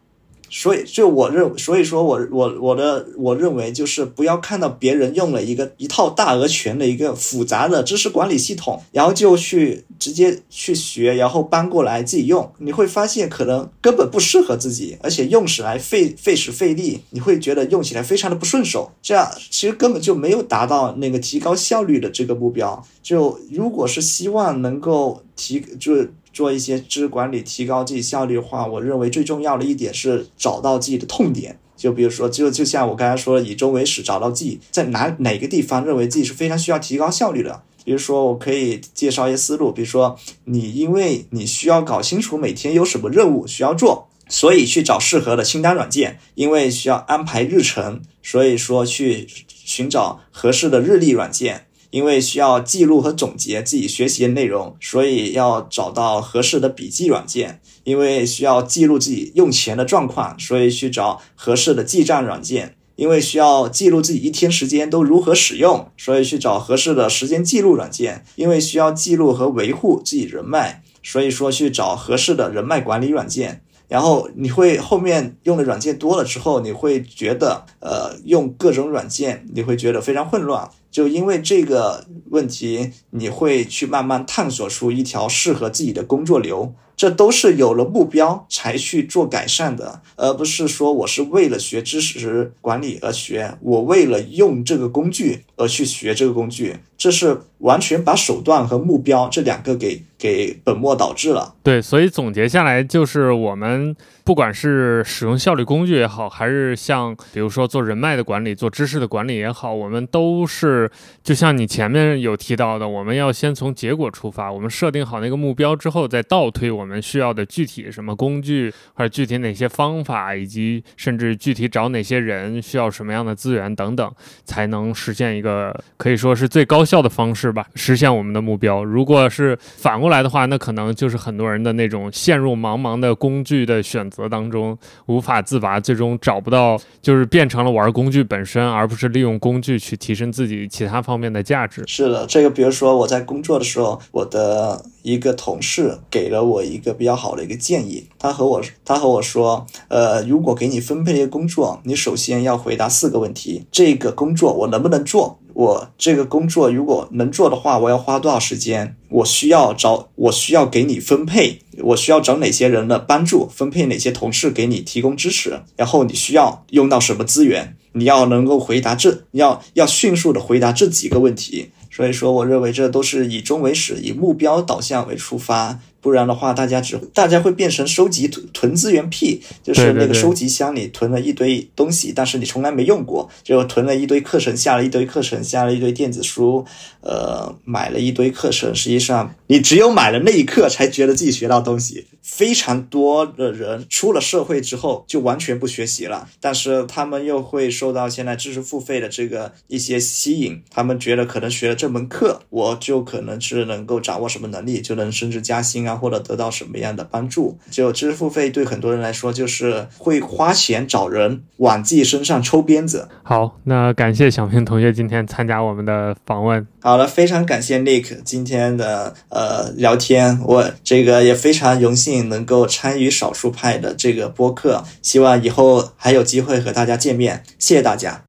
[0.54, 22.86] 所以，就我认，所以说我我我的我认为就是不要看到别人用了一个一套大而全的一个复杂的知识管理系统，然后就去直接去学，然后搬过来自己用，你会发现可能根本不适合自己，而且用起来费费时费力，你会觉得用起来非常的不顺手，这样其实根本就没有达到那个提高效率的这个目标。
[23.02, 26.12] 就如果是希望能够提，就是。
[26.32, 31.58] 做一些知识管理，提高自己效率的话，我认为最重要的一点是找到自己的痛点。
[31.76, 37.62] 就比如说，就就像我刚才说的，以终为始，找到自己在哪哪个地方认为自己是非常需要提高效率的。
[37.84, 51.62] 比如说，我可以介绍一些思路，比如说，你因为你需要搞清楚每天有什么任务需要做，所以去找适合的清单软件；因为需要安排日程，所以说去寻找合适的日历软件；
[51.92, 62.74] 因为需要记录和总结自己学习的内容，所以要找到合适的笔记软件；因为需要记录自己用钱的状况，所以去找合适的记账软件。
[62.96, 68.24] 因为需要记录自己一天时间都如何使用，所以去找合适的时间记录软件。
[68.36, 73.62] 因为需要记录和维护自己人脉，所以说去找合适的人脉管理软件。
[73.88, 80.70] 然后你会后面用的软件多了之后，你会觉得呃用各种软件你会觉得非常混乱。
[80.92, 86.74] 就因为这个问题，你会去慢慢探索出一条适合自己的工作流。
[86.94, 101.54] 这都是有了目标才去做改善的，而不是说我是为了学知识管理而学，我为了用这个工具而去学这个工具，这是完全把手段和目标这两个给给本末倒置了。
[101.62, 103.96] 对，所以总结下来就是我们。
[104.24, 110.88] 不管是使用效率工具也好，还是像比如说做人脉的管理、做知识的管理也好，我们都是
[111.24, 124.08] 就像你前面有提到的，我们要先从结果出发，我们设定好那个目标之后，再倒推我们需要的具体什么工具，或者具体哪些方法，以及甚至具体找哪些人，需要什么样的资源等等，
[124.44, 128.84] 才能实现一个呃可以说是最高效的方式吧，实现我们的目标。
[128.84, 134.08] 如果是反过来的话，那可能就是很多人的那种陷入茫茫的工具的选。
[134.12, 134.76] 择当中
[135.06, 141.82] 无法自拔，最终找不到，就是变成了玩工具本身，而不是利用工具去提升自己其他方面的价值。
[141.86, 155.38] 是的，这个比如说我在工作的时候，我的一个同事给了我一个比较好的一个建议，他和我他和我说，呃，如果给你分配一个工作，你首先要回答四个问题：这个工作我能不能做？
[155.54, 158.96] 我这个工作如果能做的话，我要花多少时间？
[159.08, 167.76] 我需要找，我需要给你分配，我需要找哪些人的帮助，分配哪些同事给你提供支持，然后你需要用到什么资源？
[167.94, 171.70] 你要能够回答这，要要迅速的回答这几个问题。
[171.90, 175.78] 所以说，我认为这都是以终为始，以目标导向为出发。
[176.02, 186.66] 不然的话，大家只大家会变成收集囤囤资源癖，就是那个收集箱里囤了一堆东西，但是你从来没用过，就囤了一堆课程，下了一堆课程，下了一堆电子书，
[187.02, 188.74] 呃，买了一堆课程。
[188.74, 192.06] 实际上，你只有买了那一刻，才觉得自己学到东西。
[192.22, 205.92] 非常多的人出了社会之后，就完全不学习了，但是他们又会受到现在知识付费的这个一些吸引，他们觉得可能学了这门课，我就可能是能够掌握什么能力，就能升职加薪啊。
[206.02, 207.58] 或者得到什么样的帮助？
[207.70, 213.08] 就知识付费对很多人来说，就是会花钱找人往自己身上抽鞭子。
[213.22, 216.66] 好，那感谢小明同学今天参加我们的访问。
[216.84, 227.44] 好了，非常感谢 Nick 今天的呃聊天，我这个也非常荣幸能够参与少数派的这个播客，希望以后还有机会和大家见面。
[227.56, 228.24] 谢谢大家。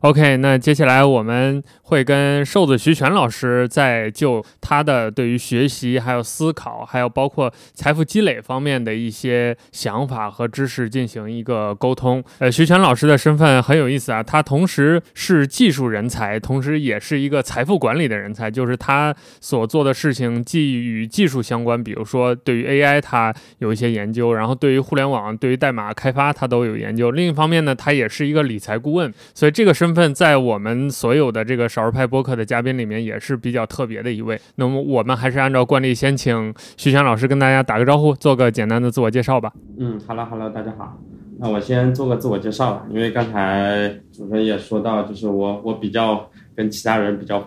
[0.00, 12.22] OK，那接下来我们会跟瘦子徐全老师在就他的对于学习、还有思考、还有包括财富积累方面的一些想法和知识进行一个沟通。
[12.40, 27.12] 呃，徐全老师的身份很有意思啊，他同时是技术人才，同时也是一个财富管理的人才，就是他所做的事情既与技术相关，比如说对于 AI 他有一些研究，然后对于互联网、对于代码开发他都有研究。
[27.12, 29.76] 另一方面呢，他也是一个理财顾问，所以这个。
[29.76, 34.40] 身份在我们所有的这个少数派播客的嘉宾里面也是比较特别的一位。
[34.54, 39.52] 那么我们还是按照惯例，先请徐强老师跟大家打个招呼，做个简单的自我介绍吧。
[39.76, 40.98] 嗯哈喽哈喽，大家好。
[41.38, 47.46] 那我先做个自我介绍吧，因为刚才主持人也说到，就是我我比较跟其他人比较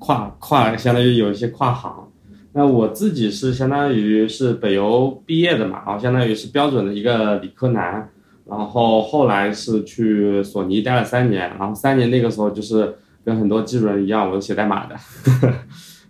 [0.00, 2.04] 跨跨，相当于有一些跨行。
[2.52, 8.10] 那我自己是相当于是北邮毕业的嘛，然后相当于是标准的一个理科男。
[8.50, 12.96] 然后后来是去索尼待了三年，然后三年那个时候就是
[13.28, 14.96] 跟很多技术人一样，我是写代码的。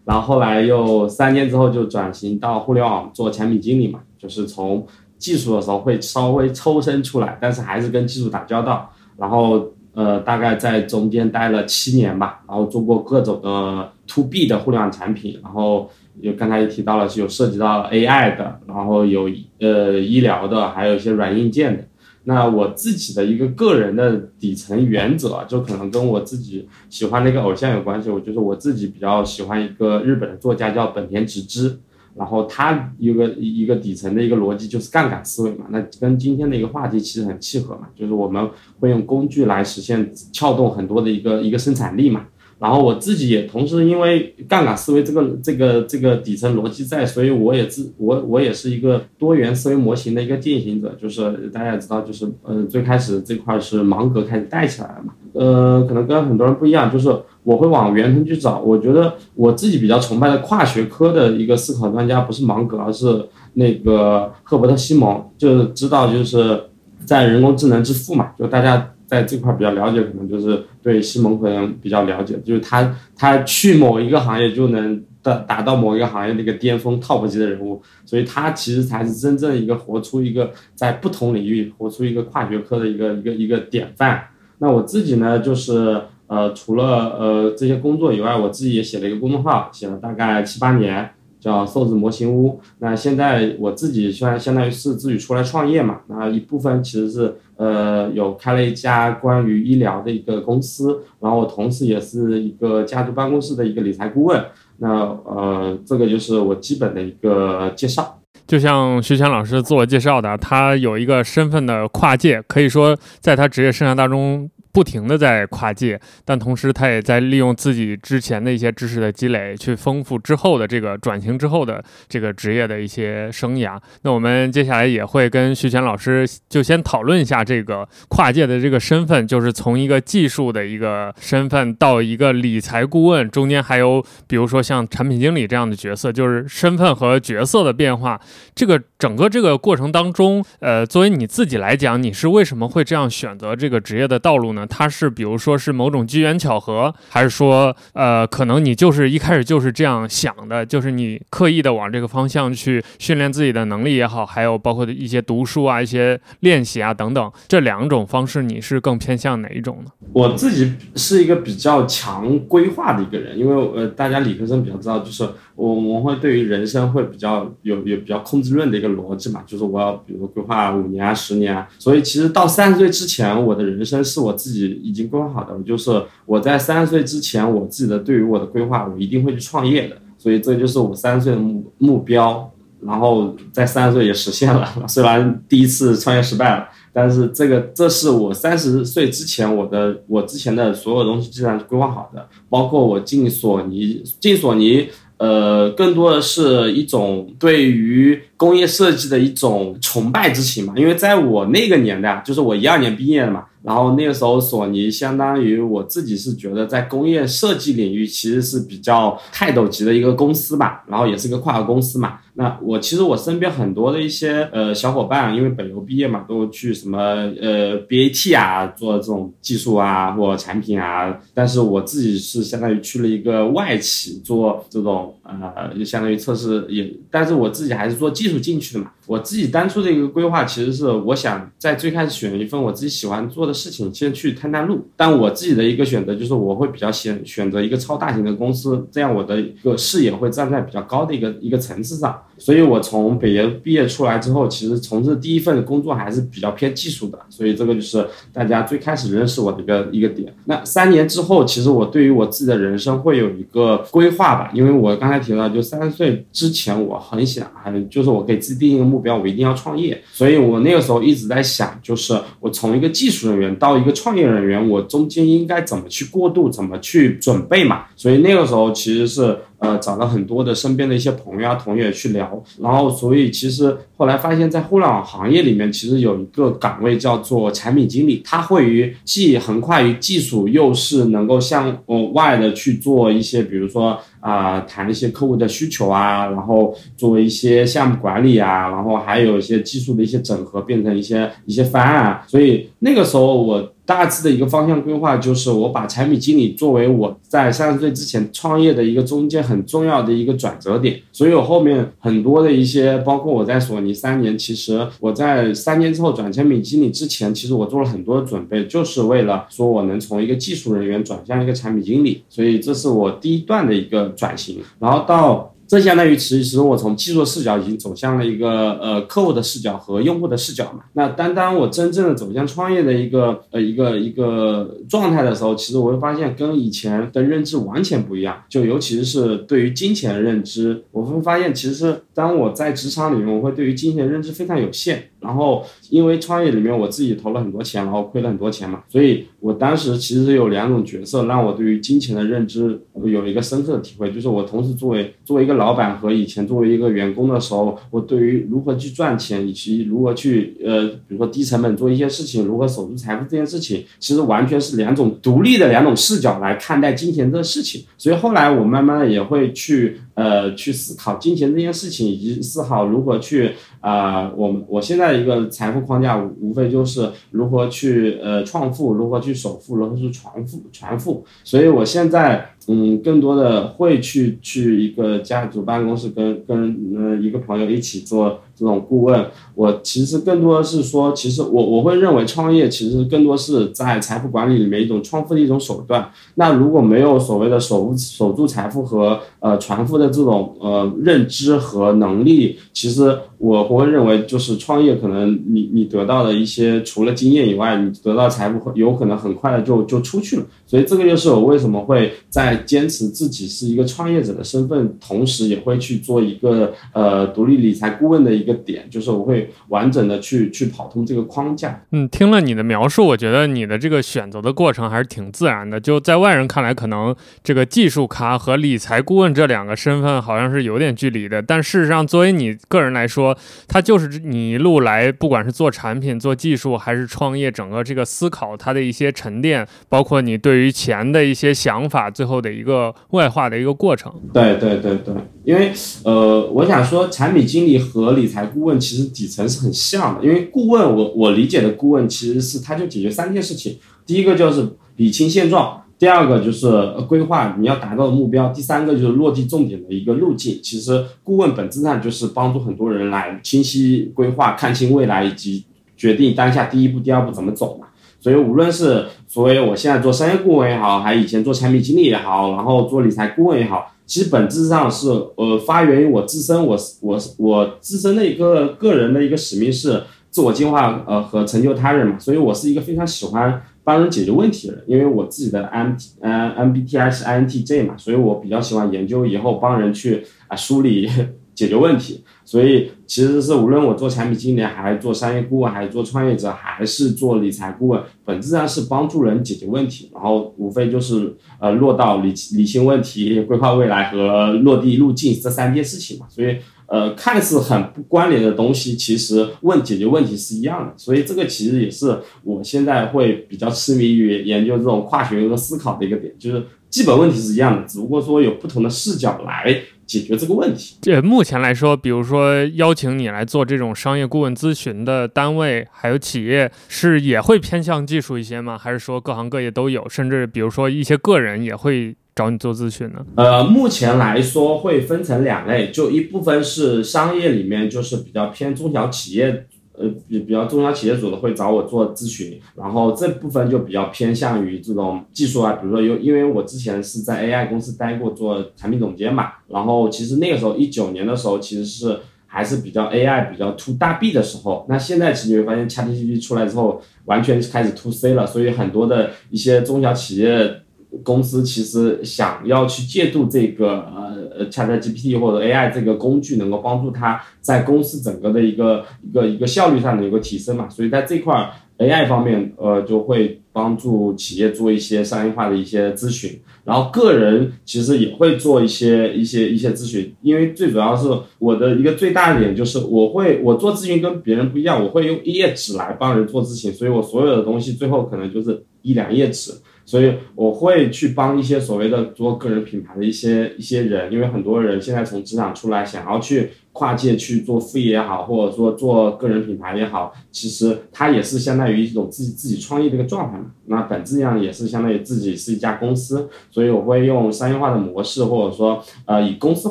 [0.05, 4.87] 然后后来又三年之后就转型到互联网做产品经理嘛，就是从
[5.19, 8.89] 技术的时候会稍微抽身出来，但是还是跟技术打交道。
[9.17, 15.91] 然后呃，大概在中间待了七年吧，然后做过各种的 to B 的互联网产品，然后
[16.21, 21.83] 有刚才也提到了是有涉及到 AI 的，然后有呃医疗的，还有一些软硬件的。
[22.29, 28.11] 那我自己的一个个人的底层原则，就可能跟我自己喜欢的一个偶像有关系。
[28.11, 31.79] 我就是我自己比较喜欢一个日本的作家叫本田直之，
[32.15, 38.47] 然后他有个一个底层的一个逻辑就是杠杆思维嘛，那跟今天的一个话题其实很契合嘛，就是我们
[38.79, 42.27] 会用工具来实现撬动很多的一个一个生产力嘛。
[42.59, 50.97] 然后我自己也同时因为杠杆思维这个这个这个底层逻辑在，所以我也自我我也是一个多元思维模型的一个践行者。
[51.01, 55.13] 就是大家也知道，就是呃最开始这块是芒格开始带起来的嘛。
[55.35, 58.59] 呃，可能跟很多人不一样，就是我会往源头去找。
[58.59, 66.65] 我觉得我自己比较崇拜的跨学科的一个思考专家不是芒格，而是那个赫伯特西蒙，就是知道就是
[67.05, 68.95] 在人工智能之父嘛，就大家。
[69.09, 84.23] 在这块比较了解，可能就是对西蒙可能比较了解，就是他他去某一个行业就能达达到某一个行业的一个巅峰 top 级的人物，所以他其实才是真正一个活出一个在不同领域活出一个跨学科的一个一个一个典范。
[84.59, 91.11] 那我自己呢，就是呃除了呃这些工作以外，我自己也写了一个公众号，写了大概七八年。
[91.41, 92.61] 叫瘦子模型屋。
[92.79, 104.45] 那现在我自己虽然相当于是自己出来创业嘛，那一部分其实是呃有开了一家关于医疗的一个公司，然后我同时也是一个家族办公室的一个理财顾问。
[104.79, 104.89] 那
[105.25, 108.21] 呃这个就是我基本的一个介绍。
[108.47, 114.51] 就像徐强老师自我介绍的，他有一个身份的跨界，可以说在他职业生涯当中。
[114.79, 123.77] 不停的在跨界，但同时他也在利用自己之前的一些知识的积累，去丰富之后的这个转型之后的这个职业的一些生涯。
[124.03, 138.21] 那我们接下来也会跟徐泉老师就先讨论一下这个跨界的这个身份，就是从一个技术的一个身份到一个理财顾问，中间还有比如说像产品经理这样的角色，就是身份和角色的变化。
[138.55, 144.67] 这个整个这个过程当中，呃，作为你自己来讲，你是为什么会这样选择这个职业的道路呢？
[144.69, 159.91] 它是比如说是某种机缘巧合，还是说呃可能你就是一开始就是这样想的，就是你刻意的往这个方向去训练自己的能力也好，还有包括一些读书啊、一些练习啊等等，这两种方式你是更偏向哪一种呢？
[160.13, 174.79] 我自己是一个比较强规划的一个人，因为呃大家理科生比较知道，就是我我会对于人生会比较有有比较控制论的一个逻辑嘛，就是我要比如规划五年啊、十年啊，所以其实到三十岁之前，我的人生是我自己。
[174.89, 175.91] 已经规划好的，就是
[176.25, 179.97] 我在三十岁之前，我自己的对于我的规划，我一定会去创业的。
[180.17, 182.51] 所以这就是我三十岁的目目标，
[182.81, 184.67] 然后在三十岁也实现了。
[184.87, 194.89] 虽然第一次创业失败了，但是这个这是我三十岁之前我的我之前的所有东西基本上是规划好的，包括我进索尼，进索尼，
[195.19, 200.73] 呃，更多的是一种对于工业设计的一种崇拜之情嘛。
[200.75, 203.45] 因为在我那个年代，就是我一二年毕业的嘛。
[203.61, 212.21] 然后那个时候，索尼相当于我自己是觉得在工业设计领域其实是比较泰斗级的一个公司吧，然后也是个跨国公司嘛。
[212.35, 228.91] 那我其实我身边很多的一些呃小伙伴，因为北邮毕业嘛，都去什么呃 BAT 啊做这种技术啊或产品啊，但是我自己是相当于去了一个外企做这种呃就相当于测试也，但是我自己还是做技技术进去的嘛。
[229.07, 234.87] 我自己当初的一个规划其实是我想在最开始选一份我自己喜欢做的事情，先去探探路。
[234.97, 242.23] 但我自己的一个选择就是我会比较选选择一个超大型的公司，这样我的一个视野会站在比较高的一个一个层次上。
[242.37, 250.33] 所以，我从北邮毕业出来之后，其实从事第一份工作还是比较偏技术的，所以这个就是大家最开始认识我的一个一个点。
[250.45, 260.03] 那三年之后，其实我对于我自己的人生会有一个规划吧，因为我刚才提到，就三十岁之前，我很想，很就是我我给自己定一个目标，我一定要创业。
[260.13, 267.85] 所以我那个时候一直在想，就是我从一个技术人员到一个创业人员，我中间应该怎么去过渡，怎么去准备嘛。
[267.97, 269.39] 所以那个时候其实是。
[269.59, 281.77] 呃，找了很多的身边的一些朋友啊、同学去聊，然后所以其实后来发现，在互联网行业里面，其实有一个岗位叫做产品经理，他会于既横跨于技术，又是能够向
[282.13, 292.23] 外的去做一些，比如说啊，谈一些客户的需求啊，然后做一些项目管理啊，然后还有一些技术的一些整合，变成一些一些方案。
[292.29, 293.73] 所以那个时候我。
[293.89, 301.01] 大致的一个方向规划就是，我把产品经理作为我在三十岁之前创业的一个中间很重要的一个转折点。
[301.11, 312.23] 所以我后面很多的一些，包括我在索尼三年，其实我在三年之后转产品经理之前，其实我做了很多的准备，就是为了说我能从一个技术人员转向一个产品经理。
[312.29, 314.59] 所以这是我第一段的一个转型。
[314.79, 320.81] 然后到这相当于其实我从技术视角已经走向了一个呃客户的视角和用户的视角嘛。
[320.95, 328.43] 那当当我真正的走向创业的一个呃一个一个状态的时候，其实我会发现跟以前的认知完全不一样。
[328.49, 335.11] 就尤其是对于金钱的认知，我会发现其实当我在职场里面，我会对于金钱的认知非常有限。
[335.21, 357.85] 然后因为创业里面我自己投了很多钱，然后亏了很多钱嘛，所以我当时其实有两种角色让我对于金钱的认知有一个深刻的体会，就是我同时作为作为一个老板和以前作为一个员工的时候，我对于如何去赚钱以及如何去呃，比如说低成本做一些事情，如何守住财富这件事情，其实完全是两种独立的两种视角来看待金钱这个事情。
[357.97, 371.25] 所以后来我慢慢的也会去呃去思考金钱这件事情，以及思考如何去啊，我们我现在一个财富框架无非就是如何去呃创富，如何去首富，如何去传富传富。
[371.45, 372.51] 所以我现在。
[372.71, 379.27] 嗯，更多的会去去一个家族办公室，跟跟呃一个朋友一起做这种顾问。
[379.55, 386.11] 我其实更多的是说，其实我我会认为创业其实更多是在财富管理里面一种创富的一种手段。
[386.35, 400.47] 那如果没有所谓的守守住财富和呃传富的这种呃认知和能力，其实我会认为就是创业可能你你得到的一些除了经验以外，你得到财富有可能很快的就就出去了。
[400.67, 402.59] 所以这个就是我为什么会在。
[402.69, 411.83] 坚持自己是一个创业者的身份，同时也会去做一个呃独立理财顾问的一个点，就是我会完整的去去跑通这个框架。
[411.93, 415.81] 嗯，听了你的描述，我觉得你的这个选择的过程还是挺自然的。
[415.81, 423.28] 就在外人看来，可能这个技术咖和理财顾问这两个身份好像是有点距离的，但事实上，作为你个人来说，
[423.67, 432.49] 它就是你一路来，不管是做产品、做技术还是创业，整个这个思考它的一些沉淀，包括你对于钱的一些想法，最后的。
[432.59, 434.13] 一个外化的一个过程。
[434.33, 435.15] 对对对对，
[435.45, 435.71] 因为
[436.03, 440.25] 呃，我想说，产品经理和理财顾问其实底层是很像的。
[440.25, 446.71] 因为顾问，我我理解的顾问其实是他就解决三件事情：第一个就是理清现状，第二个就是
[447.09, 450.61] 规划你要达到的目标，第三个就是落地重点的一个路径。
[450.63, 455.65] 其实顾问本质上就是帮助很多人来清晰规划、看清未来以及
[455.97, 457.89] 决定当下第一步、第二步怎么走嘛。
[458.21, 472.19] 所以无论是所谓我现在做商业顾问也好，还以前做产品经理也好，然后做理财顾问也好，其实本质上是呃发源于我自身，我我我自身的一个个人的一个使命是自我进化呃和成就他人嘛。
[472.19, 481.09] 所以我是一个非常喜欢帮人解决问题的人，因为我自己的 M N M B T I 是 I N T J 嘛，所以我比较喜欢研究以后帮人去啊梳理
[481.57, 482.23] 解决问题。
[482.45, 496.27] 所以其实是无论我做产品经理，还是做商业顾问，还是做创业者，还是做理财顾问，本质上是帮助人解决问题，然后无非就是呃落到理理清问题、规划未来和落地路径这三件事情嘛。
[496.29, 496.59] 所以
[496.89, 500.93] 呃看似很不关联的东西，其实问解决问题是一样的。
[500.97, 509.83] 所以这个其实也是我现在会比较痴迷于研究这种跨学科思考的一个点，就是基本问题是一样的，只不过说有不同的视角来。
[510.09, 510.97] 解决这个问题。
[511.03, 518.79] 这目前来说，比如说邀请你来做这种商业顾问咨询的单位，还有企业，是也会偏向技术一些吗？
[518.79, 520.09] 还是说各行各业都有？
[520.09, 523.27] 甚至比如说一些个人也会找你做咨询呢？
[523.35, 529.67] 呃，目前来说会分成两类，就一部分是商业里面就是比较偏中小企业。
[530.01, 542.17] 呃，比比较中小企业主的会找我做咨询，然后这部分就比较偏向于这种技术啊，比如说有，因为我之前是在 AI 公司待过做产品总监嘛，然后其实那个时候一九年的时候，其实是
[542.47, 550.83] 还是比较 AI 比较 to 大 B 的时候，那现在其实你会发现 ChatGPT 出来之后，完全开始 to C 了，所以很多的一些中小企业。
[551.23, 571.27] 公司其实想要去借助这个呃呃 ChatGPT 或者 AI 这个工具，能够帮助他在公司整个的一个一个一个效率上的一个提升嘛，所以在这块 AI 方面，呃，就会帮助企业做一些商业化的一些咨询，然后个人其实也会做一些一些一些咨询，因为最主要是
[571.59, 579.73] 我的一个最大的点就是我会我做咨询跟别人不一样，我会用一页纸来帮人做咨询，所以我所有的东西最后可能就是一两页纸。
[580.09, 586.71] 所以我会去帮一些所谓的做个人品牌的一些一些人，因为很多人现在从职场出来，想要去。
[586.91, 593.67] 跨界去做副业也好，或者说做个人品牌也好，其实它也是相当于一种自己自己创业的一个状态嘛。
[593.87, 599.91] 那本质上也是相当于自己是一家公司，所以我会用商业化的模式，或者说呃以公司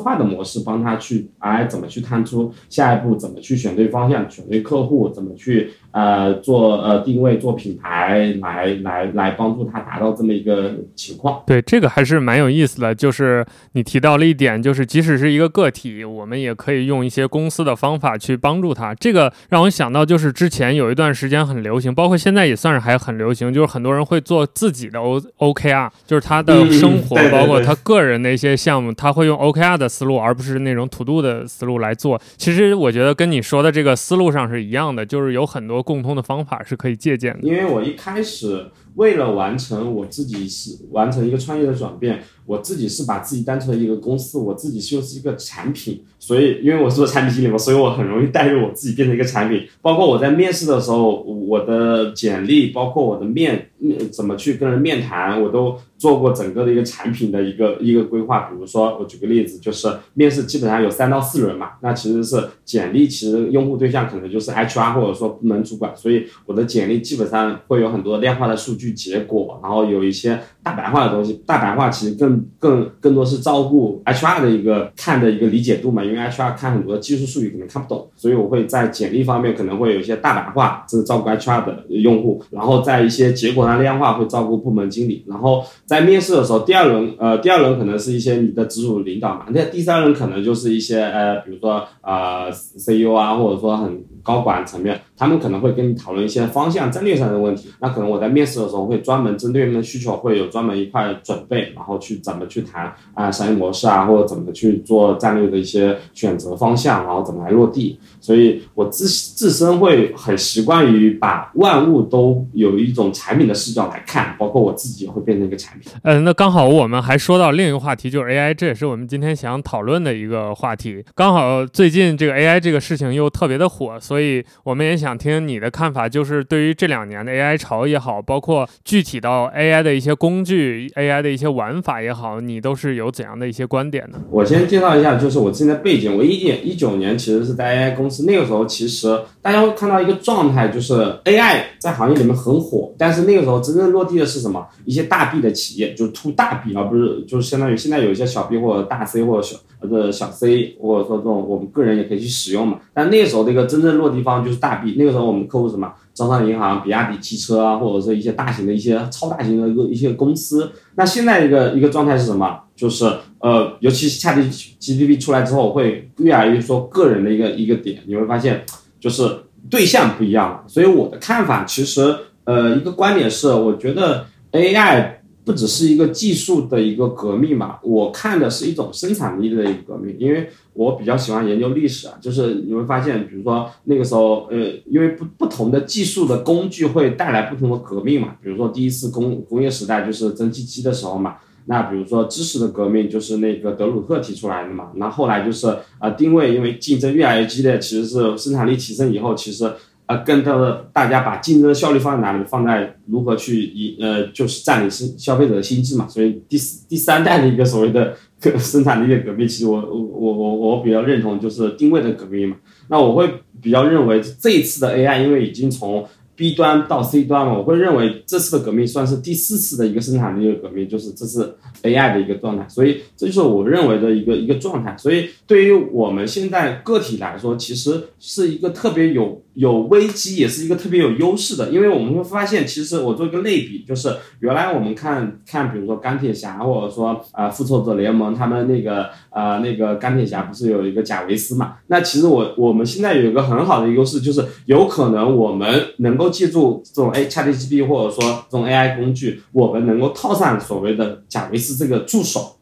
[0.00, 11.42] 化的模式帮他去哎怎么去探出下一步，怎么去选对方向、选对客户，怎么去呃做呃定位、做品牌，来来来帮助他达到这么一个情况。
[11.46, 12.94] 对，这个还是蛮有意思的。
[12.94, 18.94] 就是你提到了一点，就是即使是一个个体，我们也可以用一些公司的方法去帮助他。
[18.94, 32.20] 这个让我想到，就是之前有一段时间很流行，包括现在也算是还很流行，就是很多人会做自己的 O OKR，就是他的生活，包括他个人的一些项目，他会用 OKR 的思路，而不是那种 To Do 的思路来做。
[32.36, 37.46] 其实我觉得跟你说的这个思路上是一样的，就是有很多共通的方法是可以借鉴的。
[37.46, 49.66] 因为我一开始为了完成我自己是完成一个创业的转变，我自己是把自己当成一个公司，我自己就是一个产品，所以因为我是做产品经理嘛，所以我很容易带入我自己变成一个产品。
[49.80, 58.50] 包括我在面试的时候，我的简历，包括我的面面怎么去跟人面谈，我都做过整个的一个产品的一个一个规划。
[58.50, 71.42] 比如说，我举个例子，就是面试基本上有三到四轮嘛，那其实是简历，其实用户对象可能就是 HR 或者说部门主管，所以我的简历基本上会有很多量化的数据结果，然后有一些大白话的东西。
[71.46, 107.98] 大白话其实更更更多是照顾 HR 的一个看的一个理解度嘛，因为 HR 看很多技术术语可能看不懂，所以我会在简历方面可能会有一些大白话，这是照顾 HR 的用户，然后在一些结果上量化会照顾部门经理，然后在面试的时候，第二轮呃第二轮可能是一些你的直属领导嘛，那第三轮可能就是一些呃比如说呃 CEO 啊，或者说很高管层面，他们可能会跟你讨论一些方向战略上的问题，那可能我在面试的时候会专门针对他们的需求会有专门一块准备，然后去怎么去谈啊商业模式啊，或者怎么去做战略的一些选择方向，然后怎么来落地。
[108.20, 115.90] 所以我自自身会很习惯于把万物都有一种产品的视角来看，包括我自己也会变成一个产品。
[116.02, 121.04] 嗯，那刚好我们还说到另一个话题，就是 AI，这也是我们今天想讨论的一个话题。
[121.14, 134.20] 刚好最近这个 AI 这个事情又特别的火，所以我们也想想听你的看法，就是对于这两年的 AI 潮也好，包括具体到 AI 的一些工具、AI 的一些玩法也好，你都是有怎样的一些观点呢？
[134.30, 136.14] 我先介绍一下，就是我之前的背景。
[136.14, 140.94] 我一点一九年其实是在 AI 公司，那个时候其实大家会看到一个状态，就是
[141.24, 144.66] AI 在行业里面很火，但是那个时候真正落地的是什么？
[144.84, 152.78] 一些大 B 的企业，就是 to 大 B，而不是就是相当于现在有一些小 B 或者大 C 或者小或者小 C，或者说这种我们个人也可以去使用嘛。
[152.92, 155.92] 但那个时候的一个真正落地方就是大 B，那个时候我们客户什么？
[156.14, 160.68] 招商银行、比亚迪汽车啊，或者是一些大型的一些超大型的一个一些公司。
[160.96, 162.58] 那现在一个一个状态是什么？
[162.74, 163.04] 就是
[163.38, 168.64] 呃，尤其是 ChatGPT 出来之后，会越来越说个人的一个一个点，你会发现
[168.98, 169.28] 就是
[169.70, 170.64] 对象不一样了。
[170.66, 175.17] 所以我的看法其实呃，一个观点是，我觉得 AI
[175.48, 191.36] 不只是一个技术的一个革命嘛，我看的是一种生产力的一个革命，因为我比较喜欢研究历史啊，就是你会发现，比如说那个时候，呃，因为不不同的技术的工具会带来不同的革命嘛，比如说第一次工工业时代就是蒸汽机的时候嘛。
[191.70, 195.66] 那比如说知识的革命就是那个德鲁克提出来的嘛，那后来就是
[195.98, 199.70] 啊定位，因为竞争越来越激烈，其实是生产力提升以后，其实
[200.08, 202.42] 呃更多的大家把竞争的效率放在哪里？
[202.44, 206.08] 放在如何去以呃就是占领消消费者的心智嘛。
[206.08, 208.16] 所以第四第三代的一个所谓的
[208.58, 212.56] 生产力的革命，其实我我我我比较认同就是定位的革命嘛。
[212.88, 213.28] 那我会
[213.60, 216.04] 比较认为这一次的 AI，因为已经从
[216.34, 221.40] B 端到 C 端嘛，我会认为这次的革命算是第四次的一个生产力的革命，就是这是
[221.82, 224.96] AI 的一个状态，所以这就是我认为的一个一个状态。
[224.96, 241.74] 所以对于我们现在个体来说，其实是一个特别有有危机，也是一个特别有优势的，因为我们会发现，其实我做一个类比，就是原来我们看看，比如说钢铁侠，或者说啊复仇者联盟，他们那个啊那个钢铁侠不是有一个贾维斯嘛？
[241.88, 246.28] 那其实我我们现在有一个很好的优势，就是有可能我们能够。
[246.38, 252.58] 借助这种 A ChatGPT 或者说这种 AI 工具，我们能够套上所谓的贾维斯这个助手，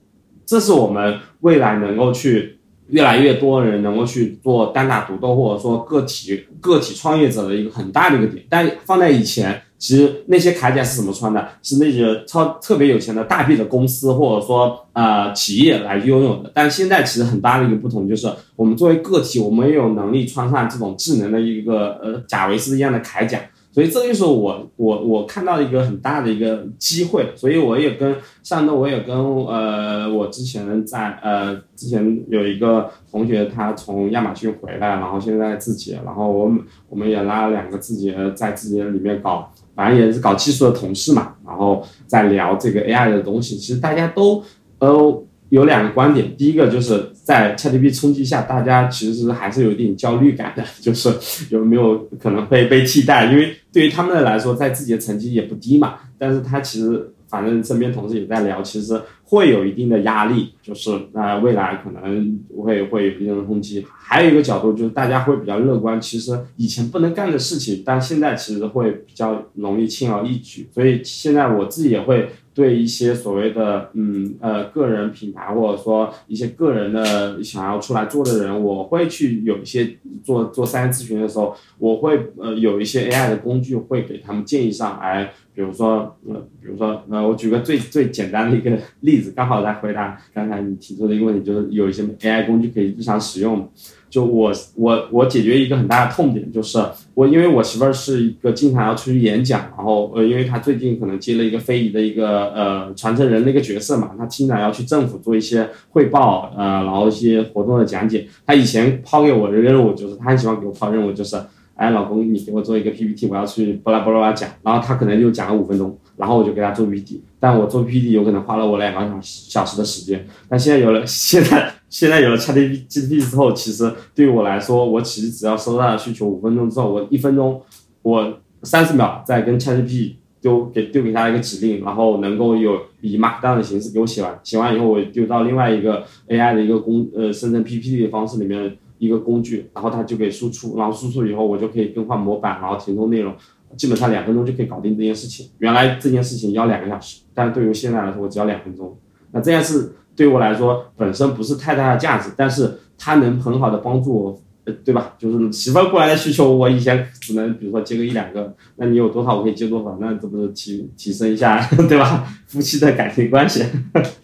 [0.47, 2.56] 这是我们未来能够去
[2.89, 8.45] 越来越多人能够去做单打独斗，或者说个体个体创业者的一个很大的一个点。
[8.49, 11.49] 但放在以前，其实那些铠甲是怎么穿的？
[11.63, 16.51] 是那些超特别有钱的大 B 的公司或者说呃企业来拥有的。
[16.55, 23.41] 但现在其实很大的一个不同就是，我们作为个体，我们也有能力穿上这种智能的一个呃贾维斯一样的铠甲。
[23.77, 44.43] 所以这就是我我我看到一个很大的一个机会，所以我也跟上周我也跟呃我之前在呃之前有一个同学他从亚马逊回来，然后现在自己，然后我们我们也拉了两个自己在自己里面搞，反正也是搞技术的同事嘛，然后在聊这个 AI 的东西，其实大家都
[44.79, 45.23] 呃。
[45.49, 51.13] 有两个观点，第一个就是在 ChatGPT 冲击下，大家其实还是有一点焦虑感的， 就是
[51.51, 53.33] 有没有可能会被替代？
[53.33, 63.85] 因为对于他们来说，在自己的成绩也不低嘛，但是他其实反正身边同事也在聊，其实会有一定的压力，就是那未来可能会会有一定的冲击。
[63.89, 70.69] 还有一个角度就是大家会比较乐观，其实以前不能干的事情，但现在其实会比较容易轻而易举。
[70.73, 72.29] 所以现在我自己也会。
[72.57, 93.69] 对一些所谓的嗯呃个人品牌或者说一些个人的想要出来做的人，我会去有一些做做商业咨询的时候，我会呃有一些 AI 的工具会给他们建议上来，比如说呃比如说呃我举个最最简单的一个例子，刚好来回答刚才你提出的一个问题，就是有一些 AI 工具可以日常使用。
[94.09, 96.79] 就我我我解决一个很大的痛点，就是
[97.13, 108.29] 我因为我媳妇儿是一个经常要出去演讲，然后呃，因为她最近可能接了一个非遗的一个呃传承人的一个角色嘛，她经常要去政府做一些汇报，呃，然后一些活动的讲解。
[108.47, 111.37] 她以前抛给我的任务就是，她很喜欢给我抛任务，就是
[111.77, 121.73] 哎，老公你给我做一个 PPT，我要去巴拉巴拉讲，然后他可能就讲了五分钟，然后我就给他做 PPT，但我做 PPT 有可能花了我两个小时小时的时间，但现在有了 现在。
[121.89, 127.63] 现在有了 ChatGPT 之后，其实对于我来说，我其实只要收到的需求五分钟之后，我一分钟，
[128.03, 143.35] 我三十秒再跟 ChatGPT 丢给丢给他一个指令，然后能够有以 Markdown 的形式给我写完，写完以后我丢到另外一个 AI 的一个工呃生成 PPT 的方式里面一个工具，然后它就给输出，然后输出以后我就可以更换模板，然后填充内容，
[143.77, 145.51] 基本上两分钟就可以搞定这件事情。
[145.59, 148.97] 原来这件事情要两个小时，但是对于现在来说，我只要两分钟。
[149.33, 149.93] 那这件事。
[150.17, 154.41] 对我来说，本身不是太大的价值，但是它能很好的帮助我，
[154.83, 155.15] 对吧？
[155.19, 162.27] 就是媳妇过来的需求，我以前只能比如说接个一两个，那你有多少我可以接多少，那这不是提提升一下，对吧？
[162.49, 163.63] 夫妻的感情关系。